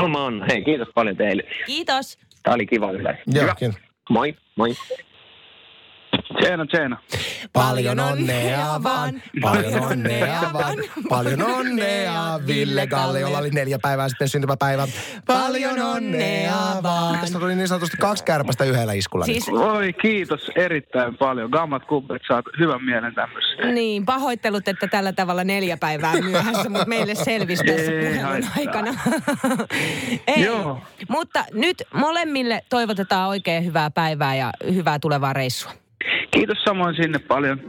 No 0.00 0.08
mä 0.08 0.18
oon. 0.18 0.44
Hei, 0.50 0.64
kiitos 0.64 0.88
paljon 0.94 1.16
teille. 1.16 1.42
Kiitos. 1.66 2.18
Tää 2.42 2.54
oli 2.54 2.66
kiva 2.66 2.90
yle. 2.90 3.18
Joo, 3.26 3.42
Hyvä. 3.42 3.54
kiitos. 3.54 3.80
Moi, 4.08 4.34
moi. 4.56 4.68
Tseena, 6.40 6.66
tseena. 6.66 6.96
Paljon 7.52 8.00
onnea 8.00 8.82
vaan, 8.82 9.22
paljon 9.40 9.80
onnea 9.90 10.40
vaan, 10.52 10.76
paljon 11.08 11.42
onnea 11.42 12.40
Ville 12.46 12.86
Galle, 12.86 13.20
jolla 13.20 13.38
oli 13.38 13.50
neljä 13.50 13.78
päivää 13.82 14.08
sitten 14.08 14.28
syntymäpäivä. 14.28 14.88
Paljon 15.26 15.82
onnea 15.82 16.56
vaan. 16.82 17.18
Tästä 17.18 17.38
tuli 17.38 17.54
niin 17.54 17.68
sanotusti 17.68 17.96
kaksi 17.96 18.24
kärpästä 18.24 18.64
yhdellä 18.64 18.92
iskulla. 18.92 19.24
Siis 19.24 19.48
Oi, 19.48 19.92
kiitos 19.92 20.50
erittäin 20.56 21.16
paljon. 21.16 21.50
Gammat 21.50 21.84
kumpet, 21.84 22.22
saat 22.28 22.44
hyvän 22.58 22.84
mielen 22.84 23.14
tämmöisessä. 23.14 23.72
niin, 23.72 24.04
pahoittelut, 24.06 24.68
että 24.68 24.86
tällä 24.86 25.12
tavalla 25.12 25.44
neljä 25.44 25.76
päivää 25.76 26.20
myöhässä, 26.30 26.68
mutta 26.70 26.86
meille 26.86 27.14
selvisi 27.14 27.64
tässä 27.64 27.92
Ei 27.92 28.14
puhelun 28.18 28.48
aikana. 28.56 28.94
Ei. 30.26 30.44
Joo. 30.44 30.80
Mutta 31.08 31.44
nyt 31.52 31.82
molemmille 31.94 32.62
toivotetaan 32.68 33.28
oikein 33.28 33.64
hyvää 33.64 33.90
päivää 33.90 34.34
ja 34.34 34.50
hyvää 34.74 34.98
tulevaa 34.98 35.32
reissua. 35.32 35.85
Kiitos 36.30 36.58
samoin 36.64 36.96
sinne 36.96 37.18
paljon. 37.18 37.60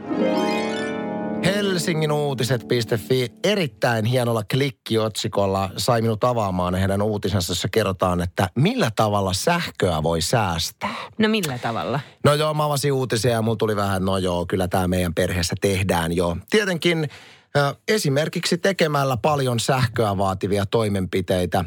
Helsingin 1.44 2.12
uutiset.fi 2.12 3.32
erittäin 3.44 4.04
hienolla 4.04 4.42
klikkiotsikolla 4.44 5.70
sai 5.76 6.02
minut 6.02 6.24
avaamaan 6.24 6.74
heidän 6.74 7.02
uutisensa, 7.02 7.50
jossa 7.50 7.68
kerrotaan, 7.68 8.20
että 8.20 8.48
millä 8.54 8.90
tavalla 8.96 9.32
sähköä 9.32 10.02
voi 10.02 10.20
säästää. 10.20 10.94
No 11.18 11.28
millä 11.28 11.58
tavalla? 11.58 12.00
No 12.24 12.34
joo, 12.34 12.54
mä 12.54 12.64
avasin 12.64 12.92
uutisia 12.92 13.30
ja 13.30 13.42
mulla 13.42 13.56
tuli 13.56 13.76
vähän, 13.76 14.04
no 14.04 14.18
joo, 14.18 14.46
kyllä 14.46 14.68
tämä 14.68 14.88
meidän 14.88 15.14
perheessä 15.14 15.54
tehdään 15.60 16.12
jo. 16.12 16.36
Tietenkin 16.50 17.08
esimerkiksi 17.88 18.58
tekemällä 18.58 19.16
paljon 19.16 19.60
sähköä 19.60 20.18
vaativia 20.18 20.66
toimenpiteitä, 20.66 21.64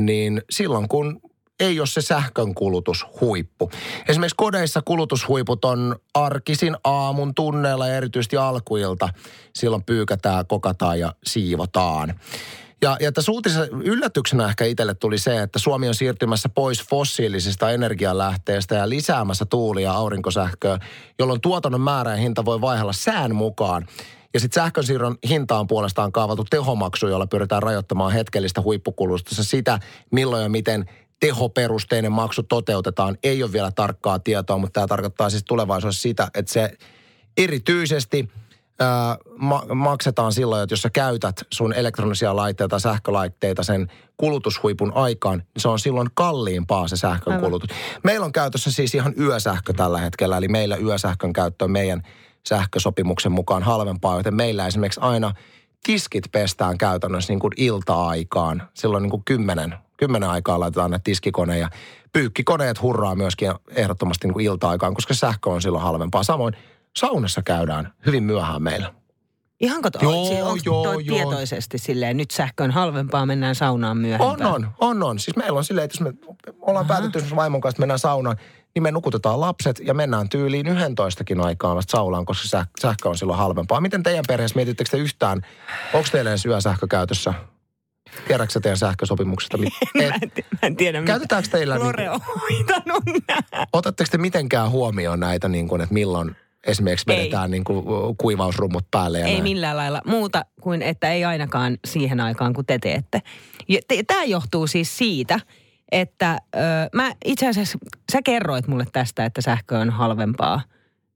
niin 0.00 0.42
silloin 0.50 0.88
kun 0.88 1.20
ei 1.60 1.80
ole 1.80 1.86
se 1.86 2.00
sähkön 2.00 2.54
kulutushuippu. 2.54 3.70
Esimerkiksi 4.08 4.36
kodeissa 4.36 4.82
kulutushuiput 4.82 5.64
on 5.64 5.96
arkisin 6.14 6.76
aamun 6.84 7.34
tunneilla 7.34 7.86
ja 7.86 7.96
erityisesti 7.96 8.36
alkuilta. 8.36 9.08
Silloin 9.54 9.84
pyykätään, 9.84 10.46
kokataan 10.46 11.00
ja 11.00 11.12
siivotaan. 11.26 12.20
Ja, 12.82 12.96
ja 13.00 13.12
tässä 13.12 13.32
uutisessa 13.32 13.66
yllätyksenä 13.66 14.48
ehkä 14.48 14.64
itselle 14.64 14.94
tuli 14.94 15.18
se, 15.18 15.42
että 15.42 15.58
Suomi 15.58 15.88
on 15.88 15.94
siirtymässä 15.94 16.48
pois 16.48 16.82
fossiilisista 16.88 17.70
energialähteistä 17.70 18.74
ja 18.74 18.88
lisäämässä 18.88 19.44
tuuli- 19.44 19.82
ja 19.82 19.92
aurinkosähköä, 19.92 20.78
jolloin 21.18 21.40
tuotannon 21.40 21.80
määrä 21.80 22.10
ja 22.10 22.16
hinta 22.16 22.44
voi 22.44 22.60
vaihella 22.60 22.92
sään 22.92 23.34
mukaan. 23.34 23.86
Ja 24.34 24.40
sitten 24.40 24.62
sähkönsiirron 24.62 25.16
hinta 25.28 25.58
on 25.58 25.66
puolestaan 25.66 26.12
kaavailtu 26.12 26.44
tehomaksu, 26.44 27.08
jolla 27.08 27.26
pyritään 27.26 27.62
rajoittamaan 27.62 28.12
hetkellistä 28.12 28.62
huippukulutusta. 28.62 29.44
Sitä 29.44 29.78
milloin 30.10 30.42
ja 30.42 30.48
miten 30.48 30.84
tehoperusteinen 31.20 32.12
maksu 32.12 32.42
toteutetaan, 32.42 33.18
ei 33.22 33.42
ole 33.42 33.52
vielä 33.52 33.70
tarkkaa 33.70 34.18
tietoa, 34.18 34.58
mutta 34.58 34.72
tämä 34.72 34.86
tarkoittaa 34.86 35.30
siis 35.30 35.44
tulevaisuudessa 35.44 36.02
sitä, 36.02 36.28
että 36.34 36.52
se 36.52 36.72
erityisesti 37.36 38.28
ää, 38.80 39.16
ma- 39.38 39.66
maksetaan 39.74 40.32
silloin, 40.32 40.62
että 40.62 40.72
jos 40.72 40.82
sä 40.82 40.90
käytät 40.90 41.36
sun 41.52 41.72
elektronisia 41.72 42.36
laitteita, 42.36 42.78
sähkölaitteita 42.78 43.62
sen 43.62 43.88
kulutushuipun 44.16 44.92
aikaan, 44.94 45.38
niin 45.38 45.46
se 45.62 45.68
on 45.68 45.78
silloin 45.78 46.08
kalliimpaa 46.14 46.88
se 46.88 46.96
sähkön 46.96 47.32
Aivan. 47.32 47.44
kulutus. 47.44 47.70
Meillä 48.04 48.26
on 48.26 48.32
käytössä 48.32 48.72
siis 48.72 48.94
ihan 48.94 49.14
yösähkö 49.20 49.72
tällä 49.72 49.98
hetkellä, 49.98 50.36
eli 50.36 50.48
meillä 50.48 50.76
yösähkön 50.76 51.32
käyttö 51.32 51.64
on 51.64 51.70
meidän 51.70 52.02
sähkösopimuksen 52.48 53.32
mukaan 53.32 53.62
halvempaa, 53.62 54.16
joten 54.16 54.34
meillä 54.34 54.66
esimerkiksi 54.66 55.00
aina 55.00 55.34
tiskit 55.86 56.24
pestään 56.32 56.78
käytännössä 56.78 57.32
niin 57.32 57.40
kuin 57.40 57.52
ilta-aikaan. 57.56 58.68
Silloin 58.74 59.02
niin 59.02 59.10
kuin 59.10 59.24
kymmenen, 59.24 59.74
kymmenen 59.96 60.30
aikaa 60.30 60.60
laitetaan 60.60 60.90
ne 60.90 61.00
tiskikone 61.04 61.58
ja 61.58 61.70
pyykkikoneet 62.12 62.82
hurraa 62.82 63.14
myöskin 63.14 63.52
ehdottomasti 63.70 64.26
niin 64.26 64.32
kuin 64.32 64.46
ilta-aikaan, 64.46 64.94
koska 64.94 65.14
sähkö 65.14 65.50
on 65.50 65.62
silloin 65.62 65.84
halvempaa. 65.84 66.22
Samoin 66.22 66.56
saunassa 66.96 67.42
käydään 67.42 67.92
hyvin 68.06 68.22
myöhään 68.22 68.62
meillä. 68.62 68.94
Ihan 69.60 69.82
kato, 69.82 69.98
Joo, 70.02 70.32
joo, 70.32 70.48
onko 70.48 70.62
joo, 70.64 70.82
toi 70.82 71.04
joo. 71.06 71.16
tietoisesti 71.16 71.78
silleen, 71.78 72.16
nyt 72.16 72.30
sähkö 72.30 72.64
on 72.64 72.70
halvempaa, 72.70 73.26
mennään 73.26 73.54
saunaan 73.54 73.90
On, 73.90 73.96
myöhempään? 73.98 74.54
on, 74.54 74.68
on, 74.80 75.02
on. 75.02 75.18
Siis 75.18 75.36
meillä 75.36 75.58
on 75.58 75.64
silleen, 75.64 75.84
että 75.84 75.94
jos 75.94 76.00
me 76.00 76.12
ollaan 76.60 76.86
päätetty 76.86 77.18
esimerkiksi 77.18 77.36
vaimon 77.36 77.60
kanssa, 77.60 77.74
että 77.74 77.80
mennään 77.82 77.98
saunaan, 77.98 78.36
niin 78.74 78.82
me 78.82 78.90
nukutetaan 78.90 79.40
lapset 79.40 79.80
ja 79.84 79.94
mennään 79.94 80.28
tyyliin 80.28 80.66
11 80.66 81.24
aikaan 81.42 81.76
vasta 81.76 81.90
saulaan, 81.90 82.24
koska 82.26 82.58
säh- 82.58 82.70
sähkö 82.80 83.08
on 83.08 83.18
silloin 83.18 83.38
halvempaa. 83.38 83.80
Miten 83.80 84.02
teidän 84.02 84.24
perheessä 84.28 84.56
mietittekö 84.56 84.90
te 84.90 84.96
yhtään, 84.96 85.42
onko 85.94 86.08
teillä 86.12 86.30
edes 86.30 86.46
yösähkö 86.46 86.86
käytössä? 86.86 87.34
Tiedätkö 88.28 88.52
sä 88.52 88.60
teidän 88.60 88.78
sähkösopimuksesta? 88.78 89.58
mit- 89.58 89.72
Mä 89.94 90.02
en, 90.02 90.10
mä 90.52 90.58
en 90.62 90.76
tiedä, 90.76 91.00
mitä 91.00 91.12
käytetäänkö 91.12 91.48
teillä, 91.48 91.78
Lore 91.78 92.10
on 92.10 92.20
hoitanut 92.40 93.04
otatteko 93.72 94.08
te 94.10 94.18
mitenkään 94.18 94.70
huomioon 94.70 95.20
näitä, 95.20 95.48
niin 95.48 95.68
kuin, 95.68 95.80
että 95.80 95.94
milloin 95.94 96.36
esimerkiksi 96.66 97.12
Ei. 97.12 97.18
vedetään 97.18 97.50
niin 97.50 97.64
kuin, 97.64 97.84
kuivausrummut 98.18 98.84
päälle 98.90 99.18
ja 99.18 99.26
Ei 99.26 99.32
näin? 99.32 99.42
millään 99.42 99.76
lailla 99.76 100.00
muuta 100.06 100.44
kuin, 100.60 100.82
että 100.82 101.10
ei 101.10 101.24
ainakaan 101.24 101.78
siihen 101.84 102.20
aikaan, 102.20 102.52
kun 102.54 102.66
te 102.66 102.78
teette. 102.78 103.22
Tämä 104.06 104.24
johtuu 104.24 104.66
siis 104.66 104.98
siitä, 104.98 105.40
että 105.92 106.38
ö, 106.56 106.58
mä 106.92 107.12
itse 107.24 107.48
asiassa, 107.48 107.78
sä 108.12 108.22
kerroit 108.24 108.66
mulle 108.66 108.86
tästä, 108.92 109.24
että 109.24 109.40
sähkö 109.40 109.78
on 109.78 109.90
halvempaa 109.90 110.60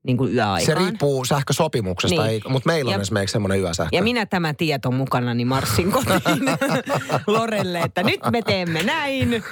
niin 0.02 0.16
kuin 0.16 0.34
yöaikaan. 0.34 0.60
Se 0.66 0.74
riippuu 0.74 1.24
sähkösopimuksesta, 1.24 2.22
Niin. 2.22 2.30
ei, 2.30 2.40
mutta 2.48 2.66
meillä 2.66 2.88
on 2.88 2.92
Ja- 2.94 3.00
esimerkiksi 3.00 3.32
semmoinen 3.32 3.60
yösähkö. 3.60 3.96
Ja 3.96 4.02
minä 4.02 4.26
tämä 4.26 4.54
tieto 4.54 4.90
mukana 4.90 5.34
niin 5.34 5.46
marssin 5.46 5.92
kotiin 5.96 6.46
Lorelle, 7.26 7.80
että 7.80 8.02
nyt 8.02 8.20
me 8.30 8.42
teemme 8.42 8.82
näin 8.82 9.42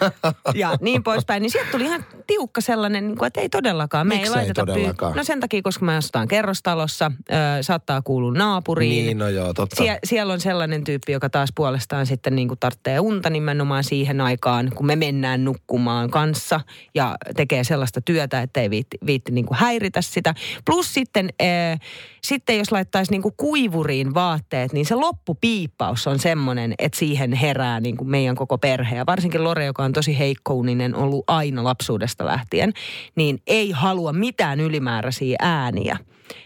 ja 0.55 0.77
niin 0.81 1.03
poispäin. 1.03 1.43
Niin 1.43 1.51
sieltä 1.51 1.71
tuli 1.71 1.85
ihan 1.85 2.05
tiukka 2.27 2.61
sellainen, 2.61 3.07
niin 3.09 3.19
kuin, 3.19 3.27
että 3.27 3.41
ei 3.41 3.49
todellakaan. 3.49 4.07
Me 4.07 4.15
Miksi 4.15 4.27
ei 4.29 4.33
ei 4.33 4.37
laiteta 4.37 4.67
todellakaan? 4.67 5.17
No 5.17 5.25
sen 5.25 5.41
takia, 5.41 5.63
koska 5.63 5.85
me 5.85 5.97
asutaan 5.97 6.29
kerrostalossa, 6.29 7.13
ö, 7.31 7.35
saattaa 7.63 8.03
kuulua 8.03 8.33
naapuriin. 8.33 9.07
Niin, 9.07 9.19
no 9.19 9.29
joo, 9.29 9.55
totta. 9.55 9.77
Sie- 9.77 9.99
siellä 10.05 10.33
on 10.33 10.41
sellainen 10.41 10.85
tyyppi, 10.85 11.13
joka 11.13 11.31
taas 11.31 11.49
puolestaan 11.55 12.07
sitten 12.07 12.37
niin 12.37 12.49
kuin 12.49 12.59
tarvitsee 12.61 13.01
unta 13.01 13.31
nimenomaan 13.31 13.85
siihen 13.85 14.21
aikaan, 14.21 14.71
kun 14.75 14.87
me 14.87 14.97
mennään 14.97 15.45
nukkumaan 15.45 16.11
kanssa 16.11 16.61
ja 16.95 17.17
tekee 17.37 17.65
sellaista 17.65 18.01
työtä, 18.01 18.43
että 18.43 18.61
ei 18.61 18.71
viitti, 18.71 18.99
viitti 19.07 19.33
niin 19.33 19.47
kuin 19.47 19.59
häiritä 19.59 20.03
sitä. 20.03 20.35
Plus 20.67 20.95
sitten, 20.95 21.29
äh, 21.43 21.81
sitten 22.23 22.59
jos 22.59 22.73
laittaisi 22.73 23.11
niin 23.11 23.23
kuin 23.23 23.35
kuivuriin 23.37 24.15
vaatteet, 24.15 24.73
niin 24.73 24.87
se 24.87 24.95
loppupiippaus 24.95 26.07
on 26.07 26.19
semmoinen, 26.19 26.75
että 26.79 26.99
siihen 26.99 27.33
herää 27.33 27.81
niin 27.81 27.97
kuin 27.97 28.11
meidän 28.11 28.37
koko 28.37 28.59
perhe. 28.59 28.97
Ja 28.97 29.07
varsinkin 29.07 29.45
Lore, 29.45 29.65
joka 29.65 29.85
on 29.85 29.93
tosi 29.93 30.19
heikkouninen 30.19 30.95
ollut 30.95 31.25
aina 31.27 31.65
lapsuudesta 31.65 32.27
lähtien, 32.27 32.73
niin 33.17 33.43
ei 33.47 33.71
halua 33.71 34.13
mitään 34.13 34.61
ylimääräisiä 34.61 35.37
ääniä 35.39 35.97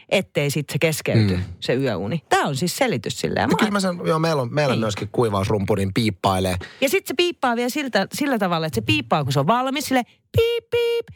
ettei 0.09 0.51
sitten 0.51 0.73
se 0.73 0.79
keskeyty, 0.79 1.37
mm. 1.37 1.43
se 1.61 1.75
yöuni. 1.75 2.23
Tämä 2.29 2.47
on 2.47 2.57
siis 2.57 2.77
selitys 2.77 3.21
silleen. 3.21 3.49
No 3.49 3.57
kyllä 3.57 3.71
mä 3.71 3.81
sen, 3.81 4.01
joo, 4.05 4.19
meillä 4.19 4.43
on, 4.43 4.55
meillä 4.55 4.73
on 4.73 4.79
Ei. 4.79 4.81
myöskin 4.81 5.09
kuivausrumpu, 5.13 5.75
niin 5.75 5.95
piippailee. 5.95 6.57
Ja 6.81 6.89
sitten 6.89 7.09
se 7.09 7.15
piippaa 7.17 7.57
vielä 7.57 7.69
siltä, 7.69 8.07
sillä 8.15 8.39
tavalla, 8.39 8.67
että 8.67 8.75
se 8.75 8.81
piippaa, 8.81 9.25
kun 9.25 9.33
se 9.33 9.41
on 9.41 9.47
valmis, 9.47 9.85
sille 9.85 10.03
piip, 10.37 10.71
piip, 10.71 11.07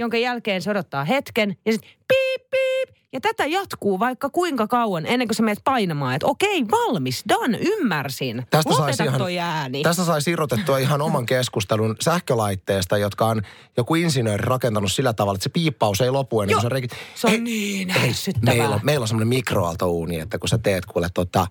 jonka 0.00 0.16
jälkeen 0.16 0.62
se 0.62 0.70
odottaa 0.70 1.04
hetken 1.04 1.56
ja 1.66 1.72
sitten 1.72 1.90
piip, 2.08 2.50
piip. 2.50 2.96
Ja 3.12 3.20
tätä 3.20 3.46
jatkuu 3.46 3.98
vaikka 3.98 4.30
kuinka 4.30 4.66
kauan 4.66 5.06
ennen 5.06 5.28
kuin 5.28 5.36
sä 5.36 5.42
menet 5.42 5.64
painamaan, 5.64 6.14
että 6.14 6.26
okei, 6.26 6.66
valmis, 6.70 7.24
done, 7.28 7.58
ymmärsin. 7.60 8.46
Tästä 8.50 8.74
saisi 8.74 9.02
ihan, 9.02 9.22
ääni. 9.40 9.82
tästä 9.82 10.04
saisi 10.04 10.30
irrotettua 10.30 10.78
ihan 10.78 11.02
oman 11.02 11.26
keskustelun 11.26 11.96
sähkölaitteesta, 12.00 12.98
jotka 12.98 13.26
on 13.26 13.42
joku 13.76 13.94
insinööri 13.94 14.44
rakentanut 14.44 14.92
sillä 14.92 15.12
tavalla, 15.12 15.36
että 15.36 15.44
se 15.44 15.50
piippaus 15.50 16.00
ei 16.00 16.10
lopu 16.10 16.40
ennen 16.40 16.56
kuin 16.56 16.62
se 16.62 16.68
reiki... 16.68 16.88
se 17.14 17.26
on 17.26 17.32
Ei, 17.32 17.40
niin 17.40 17.90
ei, 17.90 18.08
ärsyttävää. 18.08 18.54
meillä 18.54 18.74
on, 18.74 18.80
meillä 18.82 19.04
on 19.04 19.08
semmoinen 19.08 19.28
mikroaaltouuni, 19.28 20.20
että 20.20 20.38
kun 20.38 20.48
sä 20.48 20.58
teet 20.58 20.86
kuule 20.86 21.08
tota, 21.14 21.46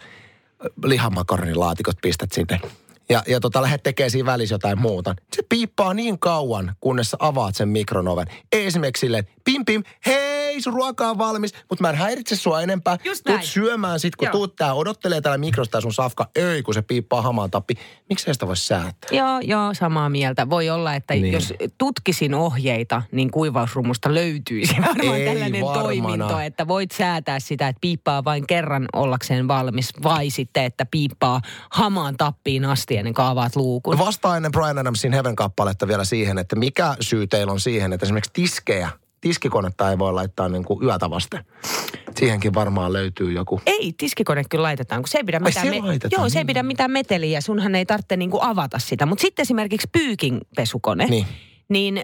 lihamakoronilaatikot 0.83 1.95
pistät 2.01 2.31
sinne 2.31 2.59
ja, 3.09 3.23
ja 3.27 3.39
tota, 3.39 3.61
lähdet 3.61 3.83
tekemään 3.83 4.11
siinä 4.11 4.25
välissä 4.31 4.55
jotain 4.55 4.81
muuta. 4.81 5.15
Se 5.35 5.43
piippaa 5.49 5.93
niin 5.93 6.19
kauan, 6.19 6.75
kunnes 6.79 7.11
sä 7.11 7.17
avaat 7.19 7.55
sen 7.55 7.69
mikronoven. 7.69 8.27
Ei 8.51 8.65
esimerkiksi 8.65 9.01
silleen, 9.01 9.27
pim 9.53 9.65
pim, 9.65 9.83
hei, 10.05 10.61
sun 10.61 10.73
ruoka 10.73 11.09
on 11.09 11.17
valmis, 11.17 11.53
mutta 11.69 11.81
mä 11.81 11.89
en 11.89 11.95
häiritse 11.95 12.35
sua 12.35 12.61
enempää. 12.61 12.97
Just 13.05 13.23
Tuut 13.23 13.35
näin. 13.37 13.47
syömään 13.47 13.99
sit, 13.99 14.15
kun 14.15 14.25
Joo. 14.25 14.31
tuut 14.31 14.55
tää 14.55 14.73
odottelee 14.73 15.21
täällä 15.21 15.37
mikrosta 15.37 15.81
sun 15.81 15.93
safka, 15.93 16.27
ei, 16.35 16.63
kun 16.63 16.73
se 16.73 16.81
piippaa 16.81 17.21
hamaan 17.21 17.51
tappi. 17.51 17.73
Miksi 18.09 18.33
sitä 18.33 18.47
voi 18.47 18.57
säätää? 18.57 19.09
Joo, 19.11 19.39
joo, 19.43 19.73
samaa 19.73 20.09
mieltä. 20.09 20.49
Voi 20.49 20.69
olla, 20.69 20.95
että 20.95 21.13
Niin. 21.13 21.33
jos 21.33 21.53
tutkisin 21.77 22.33
ohjeita, 22.33 23.01
niin 23.11 23.31
kuivausrummusta 23.31 24.13
löytyisi 24.13 24.75
varmaan 24.87 25.17
Ei 25.17 25.25
tällainen 25.25 25.65
varmana. 25.65 25.83
toiminto, 25.83 26.39
että 26.39 26.67
voit 26.67 26.91
säätää 26.91 27.39
sitä, 27.39 27.67
että 27.67 27.79
piippaa 27.81 28.23
vain 28.23 28.47
kerran 28.47 28.85
ollakseen 28.93 29.47
valmis, 29.47 29.89
vai 30.03 30.29
sitten, 30.29 30.63
että 30.63 30.85
piippaa 30.91 31.41
hamaan 31.71 32.17
tappiin 32.17 32.65
asti 32.65 32.97
ennen 32.97 33.13
kuin 33.13 33.25
avaat 33.25 33.55
luukun. 33.55 33.97
Vastaa 33.97 34.37
ennen 34.37 34.51
Brian 34.51 34.77
Adamsin 34.77 35.13
Heaven-kappaletta 35.13 35.87
vielä 35.87 36.05
siihen, 36.05 36.37
että 36.37 36.55
mikä 36.55 36.95
syy 36.99 37.27
teillä 37.27 37.51
on 37.51 37.59
siihen, 37.59 37.93
että 37.93 38.05
esimerkiksi 38.05 38.31
tiskejä, 38.33 38.89
tiskikonetta 39.21 39.89
ei 39.91 39.99
voi 39.99 40.13
laittaa 40.13 40.49
niin 40.49 40.63
kuin 40.63 40.83
yötä 40.83 41.09
vasten. 41.09 41.45
Siihenkin 42.19 42.53
varmaan 42.53 42.93
löytyy 42.93 43.31
joku. 43.31 43.61
Ei, 43.65 43.93
tiskikone 43.97 44.43
kyllä 44.49 44.63
laitetaan, 44.63 45.01
kun 45.01 45.07
se 45.07 45.17
ei 45.17 45.23
pidä 45.23 45.37
Ai, 45.37 45.49
mitään, 45.49 45.67
se 45.67 45.81
laitetaan, 45.81 46.21
joo, 46.21 46.29
se 46.29 46.39
ei 46.39 46.43
niin. 46.43 46.47
pidä 46.47 46.63
mitään 46.63 46.91
meteliä, 46.91 47.41
sunhan 47.41 47.75
ei 47.75 47.85
tarvitse 47.85 48.17
niinku 48.17 48.39
avata 48.41 48.79
sitä. 48.79 49.05
Mutta 49.05 49.21
sitten 49.21 49.43
esimerkiksi 49.43 49.87
pyykinpesukone, 49.91 51.05
Niin. 51.05 51.25
niin 51.69 51.97
ö, 51.97 52.01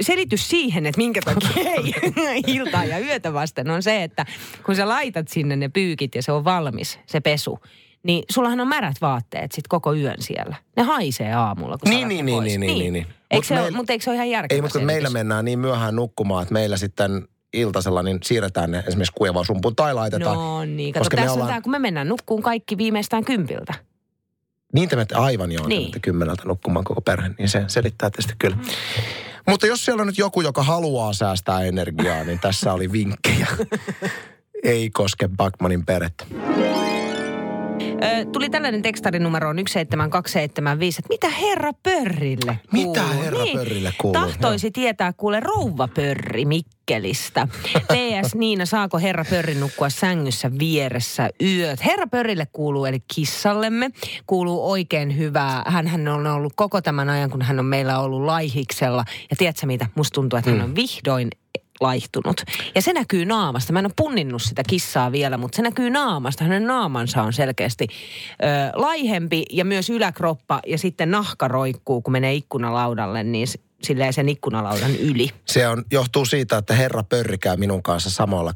selitys 0.00 0.48
siihen, 0.48 0.86
että 0.86 0.98
minkä 0.98 1.20
takia 1.24 1.70
ei 1.72 2.42
iltaa 2.56 2.84
ja 2.84 2.98
yötä 2.98 3.32
vasten 3.32 3.70
on 3.70 3.82
se, 3.82 4.02
että 4.02 4.26
kun 4.66 4.76
sä 4.76 4.88
laitat 4.88 5.28
sinne 5.28 5.56
ne 5.56 5.68
pyykit 5.68 6.14
ja 6.14 6.22
se 6.22 6.32
on 6.32 6.44
valmis, 6.44 6.98
se 7.06 7.20
pesu, 7.20 7.58
niin 8.02 8.24
sullahan 8.30 8.60
on 8.60 8.68
märät 8.68 8.96
vaatteet 9.00 9.52
sit 9.52 9.68
koko 9.68 9.94
yön 9.94 10.14
siellä. 10.22 10.56
Ne 10.76 10.82
haisee 10.82 11.32
aamulla, 11.34 11.78
kun 11.78 11.90
Niin, 11.90 12.08
niin, 12.08 12.26
niin, 12.26 12.36
pois. 12.36 12.44
niin, 12.46 12.60
niin, 12.60 12.78
niin, 12.78 12.92
niin. 12.92 13.06
Eikö 13.30 13.46
se, 13.46 13.54
meillä- 13.54 13.76
mutta 13.76 13.92
eikö 13.92 14.02
se 14.04 14.10
ole 14.10 14.14
ihan 14.14 14.30
järkevä 14.30 14.56
Ei, 14.56 14.62
mutta 14.62 14.78
kun 14.78 14.86
meillä 14.86 15.10
mennään 15.10 15.44
niin 15.44 15.58
myöhään 15.58 15.96
nukkumaan, 15.96 16.42
että 16.42 16.52
meillä 16.52 16.76
sitten 16.76 17.28
iltasella 17.52 18.02
niin 18.02 18.18
siirretään 18.24 18.70
ne 18.70 18.84
esimerkiksi 18.86 19.12
kuivausrumpuun 19.14 19.76
tai 19.76 19.94
laitetaan. 19.94 20.36
No 20.36 20.64
niin, 20.64 20.92
kato, 20.92 21.00
koska 21.00 21.16
me 21.16 21.20
tässä 21.22 21.32
ollaan- 21.32 21.46
on 21.48 21.52
tämä, 21.54 21.60
kun 21.60 21.70
me 21.72 21.78
mennään 21.78 22.08
nukkuun 22.08 22.42
kaikki 22.42 22.78
viimeistään 22.78 23.24
kympiltä. 23.24 23.74
Niin 24.74 24.88
te 24.88 24.96
menette 24.96 25.14
aivan 25.14 25.52
joo, 25.52 25.66
Niin. 25.68 25.90
niin. 25.92 26.00
kymmeneltä 26.00 26.42
nukkumaan 26.46 26.84
koko 26.84 27.00
perhe, 27.00 27.30
niin 27.38 27.48
se 27.48 27.64
selittää 27.66 28.10
tietysti 28.10 28.34
kyllä. 28.38 28.56
Mutta 29.48 29.66
jos 29.66 29.84
siellä 29.84 30.00
on 30.00 30.06
nyt 30.06 30.18
joku, 30.18 30.40
joka 30.40 30.62
haluaa 30.62 31.12
säästää 31.12 31.62
energiaa, 31.62 32.24
niin 32.24 32.38
tässä 32.38 32.72
oli 32.72 32.92
vinkkejä. 32.92 33.46
Ei 34.62 34.90
koske 34.90 35.28
Backmanin 35.36 35.86
perhettä. 35.86 36.24
Ö, 38.02 38.24
tuli 38.32 38.50
tällainen 38.50 38.82
tekstarinumeroon 38.82 39.56
17275, 39.56 40.98
että 40.98 41.08
mitä 41.08 41.28
herra 41.28 41.72
pörrille 41.82 42.58
kuuluu? 42.70 42.88
Mitä 42.92 43.02
herra 43.06 43.38
pörrille 43.52 43.92
kuuluu? 44.00 44.12
Tahtoisi 44.20 44.70
tietää 44.70 45.12
kuule 45.12 45.40
rouva 45.40 45.88
pörri 45.88 46.44
Mikkelistä. 46.44 47.48
PS 47.92 48.34
Niina, 48.34 48.66
saako 48.66 48.98
herra 48.98 49.24
pörri 49.30 49.54
nukkua 49.54 49.90
sängyssä 49.90 50.50
vieressä 50.58 51.30
yöt? 51.42 51.84
Herra 51.84 52.06
pörrille 52.06 52.46
kuuluu 52.52 52.84
eli 52.84 53.02
kissallemme. 53.14 53.90
Kuuluu 54.26 54.70
oikein 54.70 55.16
hyvää. 55.18 55.62
Hän 55.66 56.08
on 56.08 56.26
ollut 56.26 56.52
koko 56.56 56.80
tämän 56.82 57.08
ajan, 57.10 57.30
kun 57.30 57.42
hän 57.42 57.58
on 57.58 57.64
meillä 57.66 57.98
ollut 57.98 58.22
laihiksella. 58.22 59.04
Ja 59.30 59.36
tiedätkö 59.36 59.66
mitä? 59.66 59.86
Musta 59.94 60.14
tuntuu, 60.14 60.36
että 60.38 60.50
hän 60.50 60.58
Mm. 60.58 60.64
on 60.64 60.74
vihdoin 60.74 61.28
laihtunut. 61.82 62.40
Ja 62.74 62.82
se 62.82 62.92
näkyy 62.92 63.24
naamasta. 63.24 63.72
Mä 63.72 63.78
en 63.78 63.86
ole 63.86 63.92
punninnut 63.96 64.42
sitä 64.42 64.62
kissaa 64.68 65.12
vielä, 65.12 65.36
mutta 65.36 65.56
se 65.56 65.62
näkyy 65.62 65.90
naamasta. 65.90 66.44
Hänen 66.44 66.66
naamansa 66.66 67.22
on 67.22 67.32
selkeästi 67.32 67.86
ö, 68.32 68.46
laihempi 68.74 69.44
ja 69.50 69.64
myös 69.64 69.90
yläkroppa 69.90 70.60
ja 70.66 70.78
sitten 70.78 71.10
nahka 71.10 71.48
roikkuu, 71.48 72.02
kun 72.02 72.12
menee 72.12 72.34
ikkunalaudalle, 72.34 73.24
niin 73.24 73.48
silleen 73.82 74.12
sen 74.12 74.28
ikkunalaudan 74.28 74.96
yli. 74.96 75.28
Se 75.44 75.68
on, 75.68 75.84
johtuu 75.92 76.24
siitä, 76.24 76.56
että 76.56 76.74
herra 76.74 77.02
Pörri 77.02 77.38
käy 77.38 77.56
minun 77.56 77.82
kanssa 77.82 78.10
samalla 78.10 78.54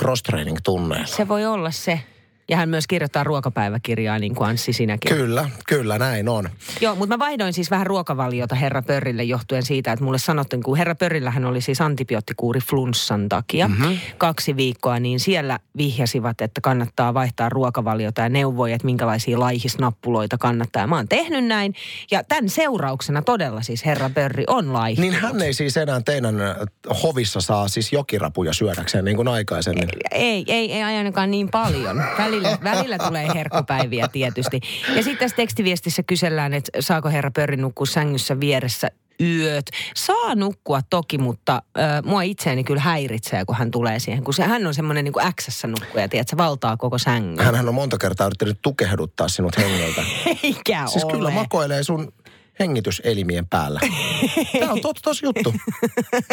cross-training-tunneilla. 0.00 1.06
Se 1.06 1.28
voi 1.28 1.46
olla 1.46 1.70
se. 1.70 2.00
Ja 2.48 2.56
hän 2.56 2.68
myös 2.68 2.86
kirjoittaa 2.86 3.24
ruokapäiväkirjaa, 3.24 4.18
niin 4.18 4.34
kuin 4.34 4.48
Anssi 4.48 4.72
sinäkin. 4.72 5.16
Kyllä, 5.16 5.50
kyllä 5.66 5.98
näin 5.98 6.28
on. 6.28 6.50
Joo, 6.80 6.94
mutta 6.94 7.14
mä 7.14 7.18
vaihdoin 7.18 7.52
siis 7.52 7.70
vähän 7.70 7.86
ruokavaliota 7.86 8.54
Herra 8.54 8.82
Pörrille 8.82 9.22
johtuen 9.24 9.62
siitä, 9.62 9.92
että 9.92 10.04
mulle 10.04 10.18
sanottiin, 10.18 10.62
kun 10.62 10.76
Herra 10.76 10.94
Pörrillähän 10.94 11.44
oli 11.44 11.60
siis 11.60 11.80
antibioottikuuri 11.80 12.60
flunssan 12.60 13.28
takia 13.28 13.68
mm-hmm. 13.68 13.98
kaksi 14.18 14.56
viikkoa, 14.56 15.00
niin 15.00 15.20
siellä 15.20 15.58
vihjasivat, 15.76 16.40
että 16.40 16.60
kannattaa 16.60 17.14
vaihtaa 17.14 17.48
ruokavaliota 17.48 18.20
ja 18.20 18.28
neuvoi, 18.28 18.72
että 18.72 18.84
minkälaisia 18.84 19.40
laihisnappuloita 19.40 20.38
kannattaa. 20.38 20.82
Ja 20.82 20.86
mä 20.86 20.96
oon 20.96 21.08
tehnyt 21.08 21.44
näin 21.44 21.74
ja 22.10 22.24
tämän 22.24 22.48
seurauksena 22.48 23.22
todella 23.22 23.62
siis 23.62 23.86
Herra 23.86 24.10
Pörri 24.10 24.44
on 24.46 24.72
laihtunut. 24.72 25.10
Niin 25.10 25.22
hän 25.22 25.42
ei 25.42 25.52
siis 25.52 25.76
enää 25.76 26.00
teidän 26.00 26.40
äh, 26.40 26.56
hovissa 27.02 27.40
saa 27.40 27.68
siis 27.68 27.92
jokirapuja 27.92 28.52
syödäkseen 28.52 29.04
niin 29.04 29.16
kuin 29.16 29.28
aikaisemmin. 29.28 29.88
Ei, 30.10 30.44
ei, 30.46 30.72
ei 30.72 30.82
ainakaan 30.82 31.30
niin 31.30 31.48
paljon. 31.48 32.04
Välillä, 32.42 32.58
välillä 32.64 32.98
tulee 32.98 33.28
herkkupäiviä 33.34 34.08
tietysti. 34.08 34.60
Ja 34.88 35.02
sitten 35.02 35.18
tässä 35.18 35.36
tekstiviestissä 35.36 36.02
kysellään, 36.02 36.54
että 36.54 36.70
saako 36.80 37.08
herra 37.08 37.30
Pörri 37.30 37.56
nukkua 37.56 37.86
sängyssä 37.86 38.40
vieressä 38.40 38.88
yöt. 39.20 39.66
Saa 39.96 40.34
nukkua 40.34 40.80
toki, 40.90 41.18
mutta 41.18 41.62
äh, 41.78 42.02
mua 42.04 42.22
itseäni 42.22 42.64
kyllä 42.64 42.80
häiritsee, 42.80 43.44
kun 43.44 43.56
hän 43.56 43.70
tulee 43.70 43.98
siihen. 43.98 44.24
Kun 44.24 44.34
se, 44.34 44.42
hän 44.42 44.66
on 44.66 44.74
semmoinen 44.74 45.04
niin 45.04 45.34
X-ssä 45.40 45.68
nukkuja, 45.68 46.08
tiedätkö, 46.08 46.36
valtaa 46.36 46.76
koko 46.76 46.98
sängyn. 46.98 47.44
Hänhän 47.44 47.68
on 47.68 47.74
monta 47.74 47.98
kertaa 47.98 48.26
yrittänyt 48.26 48.58
tukehduttaa 48.62 49.28
sinut 49.28 49.56
hengeltä. 49.56 50.02
Eikä 50.42 50.86
Siis 50.86 51.04
ole. 51.04 51.12
kyllä 51.12 51.30
makoilee 51.30 51.82
sun 51.82 52.12
hengityselimien 52.60 53.46
päällä. 53.46 53.80
Tämä 54.60 54.72
on 54.72 54.80
tosi 54.80 55.02
tos 55.02 55.22
juttu. 55.22 55.54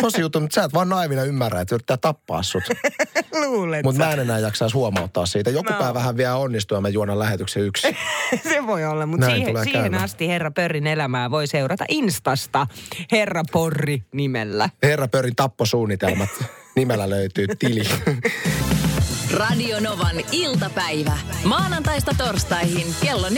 Tosi 0.01 0.21
juttu, 0.21 0.39
mutta 0.39 0.55
sä 0.55 0.63
et 0.63 0.73
vaan 0.73 0.89
naivina 0.89 1.23
ymmärrä, 1.23 1.61
että 1.61 1.75
yrittää 1.75 1.97
tappaa 1.97 2.43
sut. 2.43 2.63
Luulet 3.45 3.83
Mutta 3.83 4.03
mä 4.05 4.11
en 4.11 4.19
enää 4.19 4.39
jaksaisi 4.39 4.73
huomauttaa 4.73 5.25
siitä. 5.25 5.49
Joku 5.49 5.73
No. 5.73 5.79
päivähän 5.79 6.17
vielä 6.17 6.35
onnistuu 6.35 6.77
ja 6.77 6.81
mä 6.81 6.89
juonan 6.89 7.19
lähetyksen 7.19 7.63
yksi. 7.63 7.87
Se 8.49 8.67
voi 8.67 8.85
olla, 8.85 9.05
mutta 9.05 9.25
Näin 9.27 9.45
siihen, 9.45 9.63
siihen 9.63 9.81
käymään. 9.81 10.03
asti 10.03 10.27
Herra 10.27 10.51
Pörrin 10.51 10.87
elämää 10.87 11.31
voi 11.31 11.47
seurata 11.47 11.85
Instasta 11.89 12.67
Herra 13.11 13.43
Porri 13.51 14.03
nimellä. 14.13 14.69
Herra 14.83 15.07
Pörin 15.07 15.35
tapposuunnitelmat. 15.35 16.29
Nimellä 16.75 17.09
löytyy 17.09 17.47
tili. 17.59 17.83
Radio 19.33 19.79
Novan 19.79 20.15
iltapäivä. 20.31 21.17
Maanantaista 21.43 22.11
torstaihin 22.17 22.95
kello 23.03 23.27
14.18. 23.29 23.33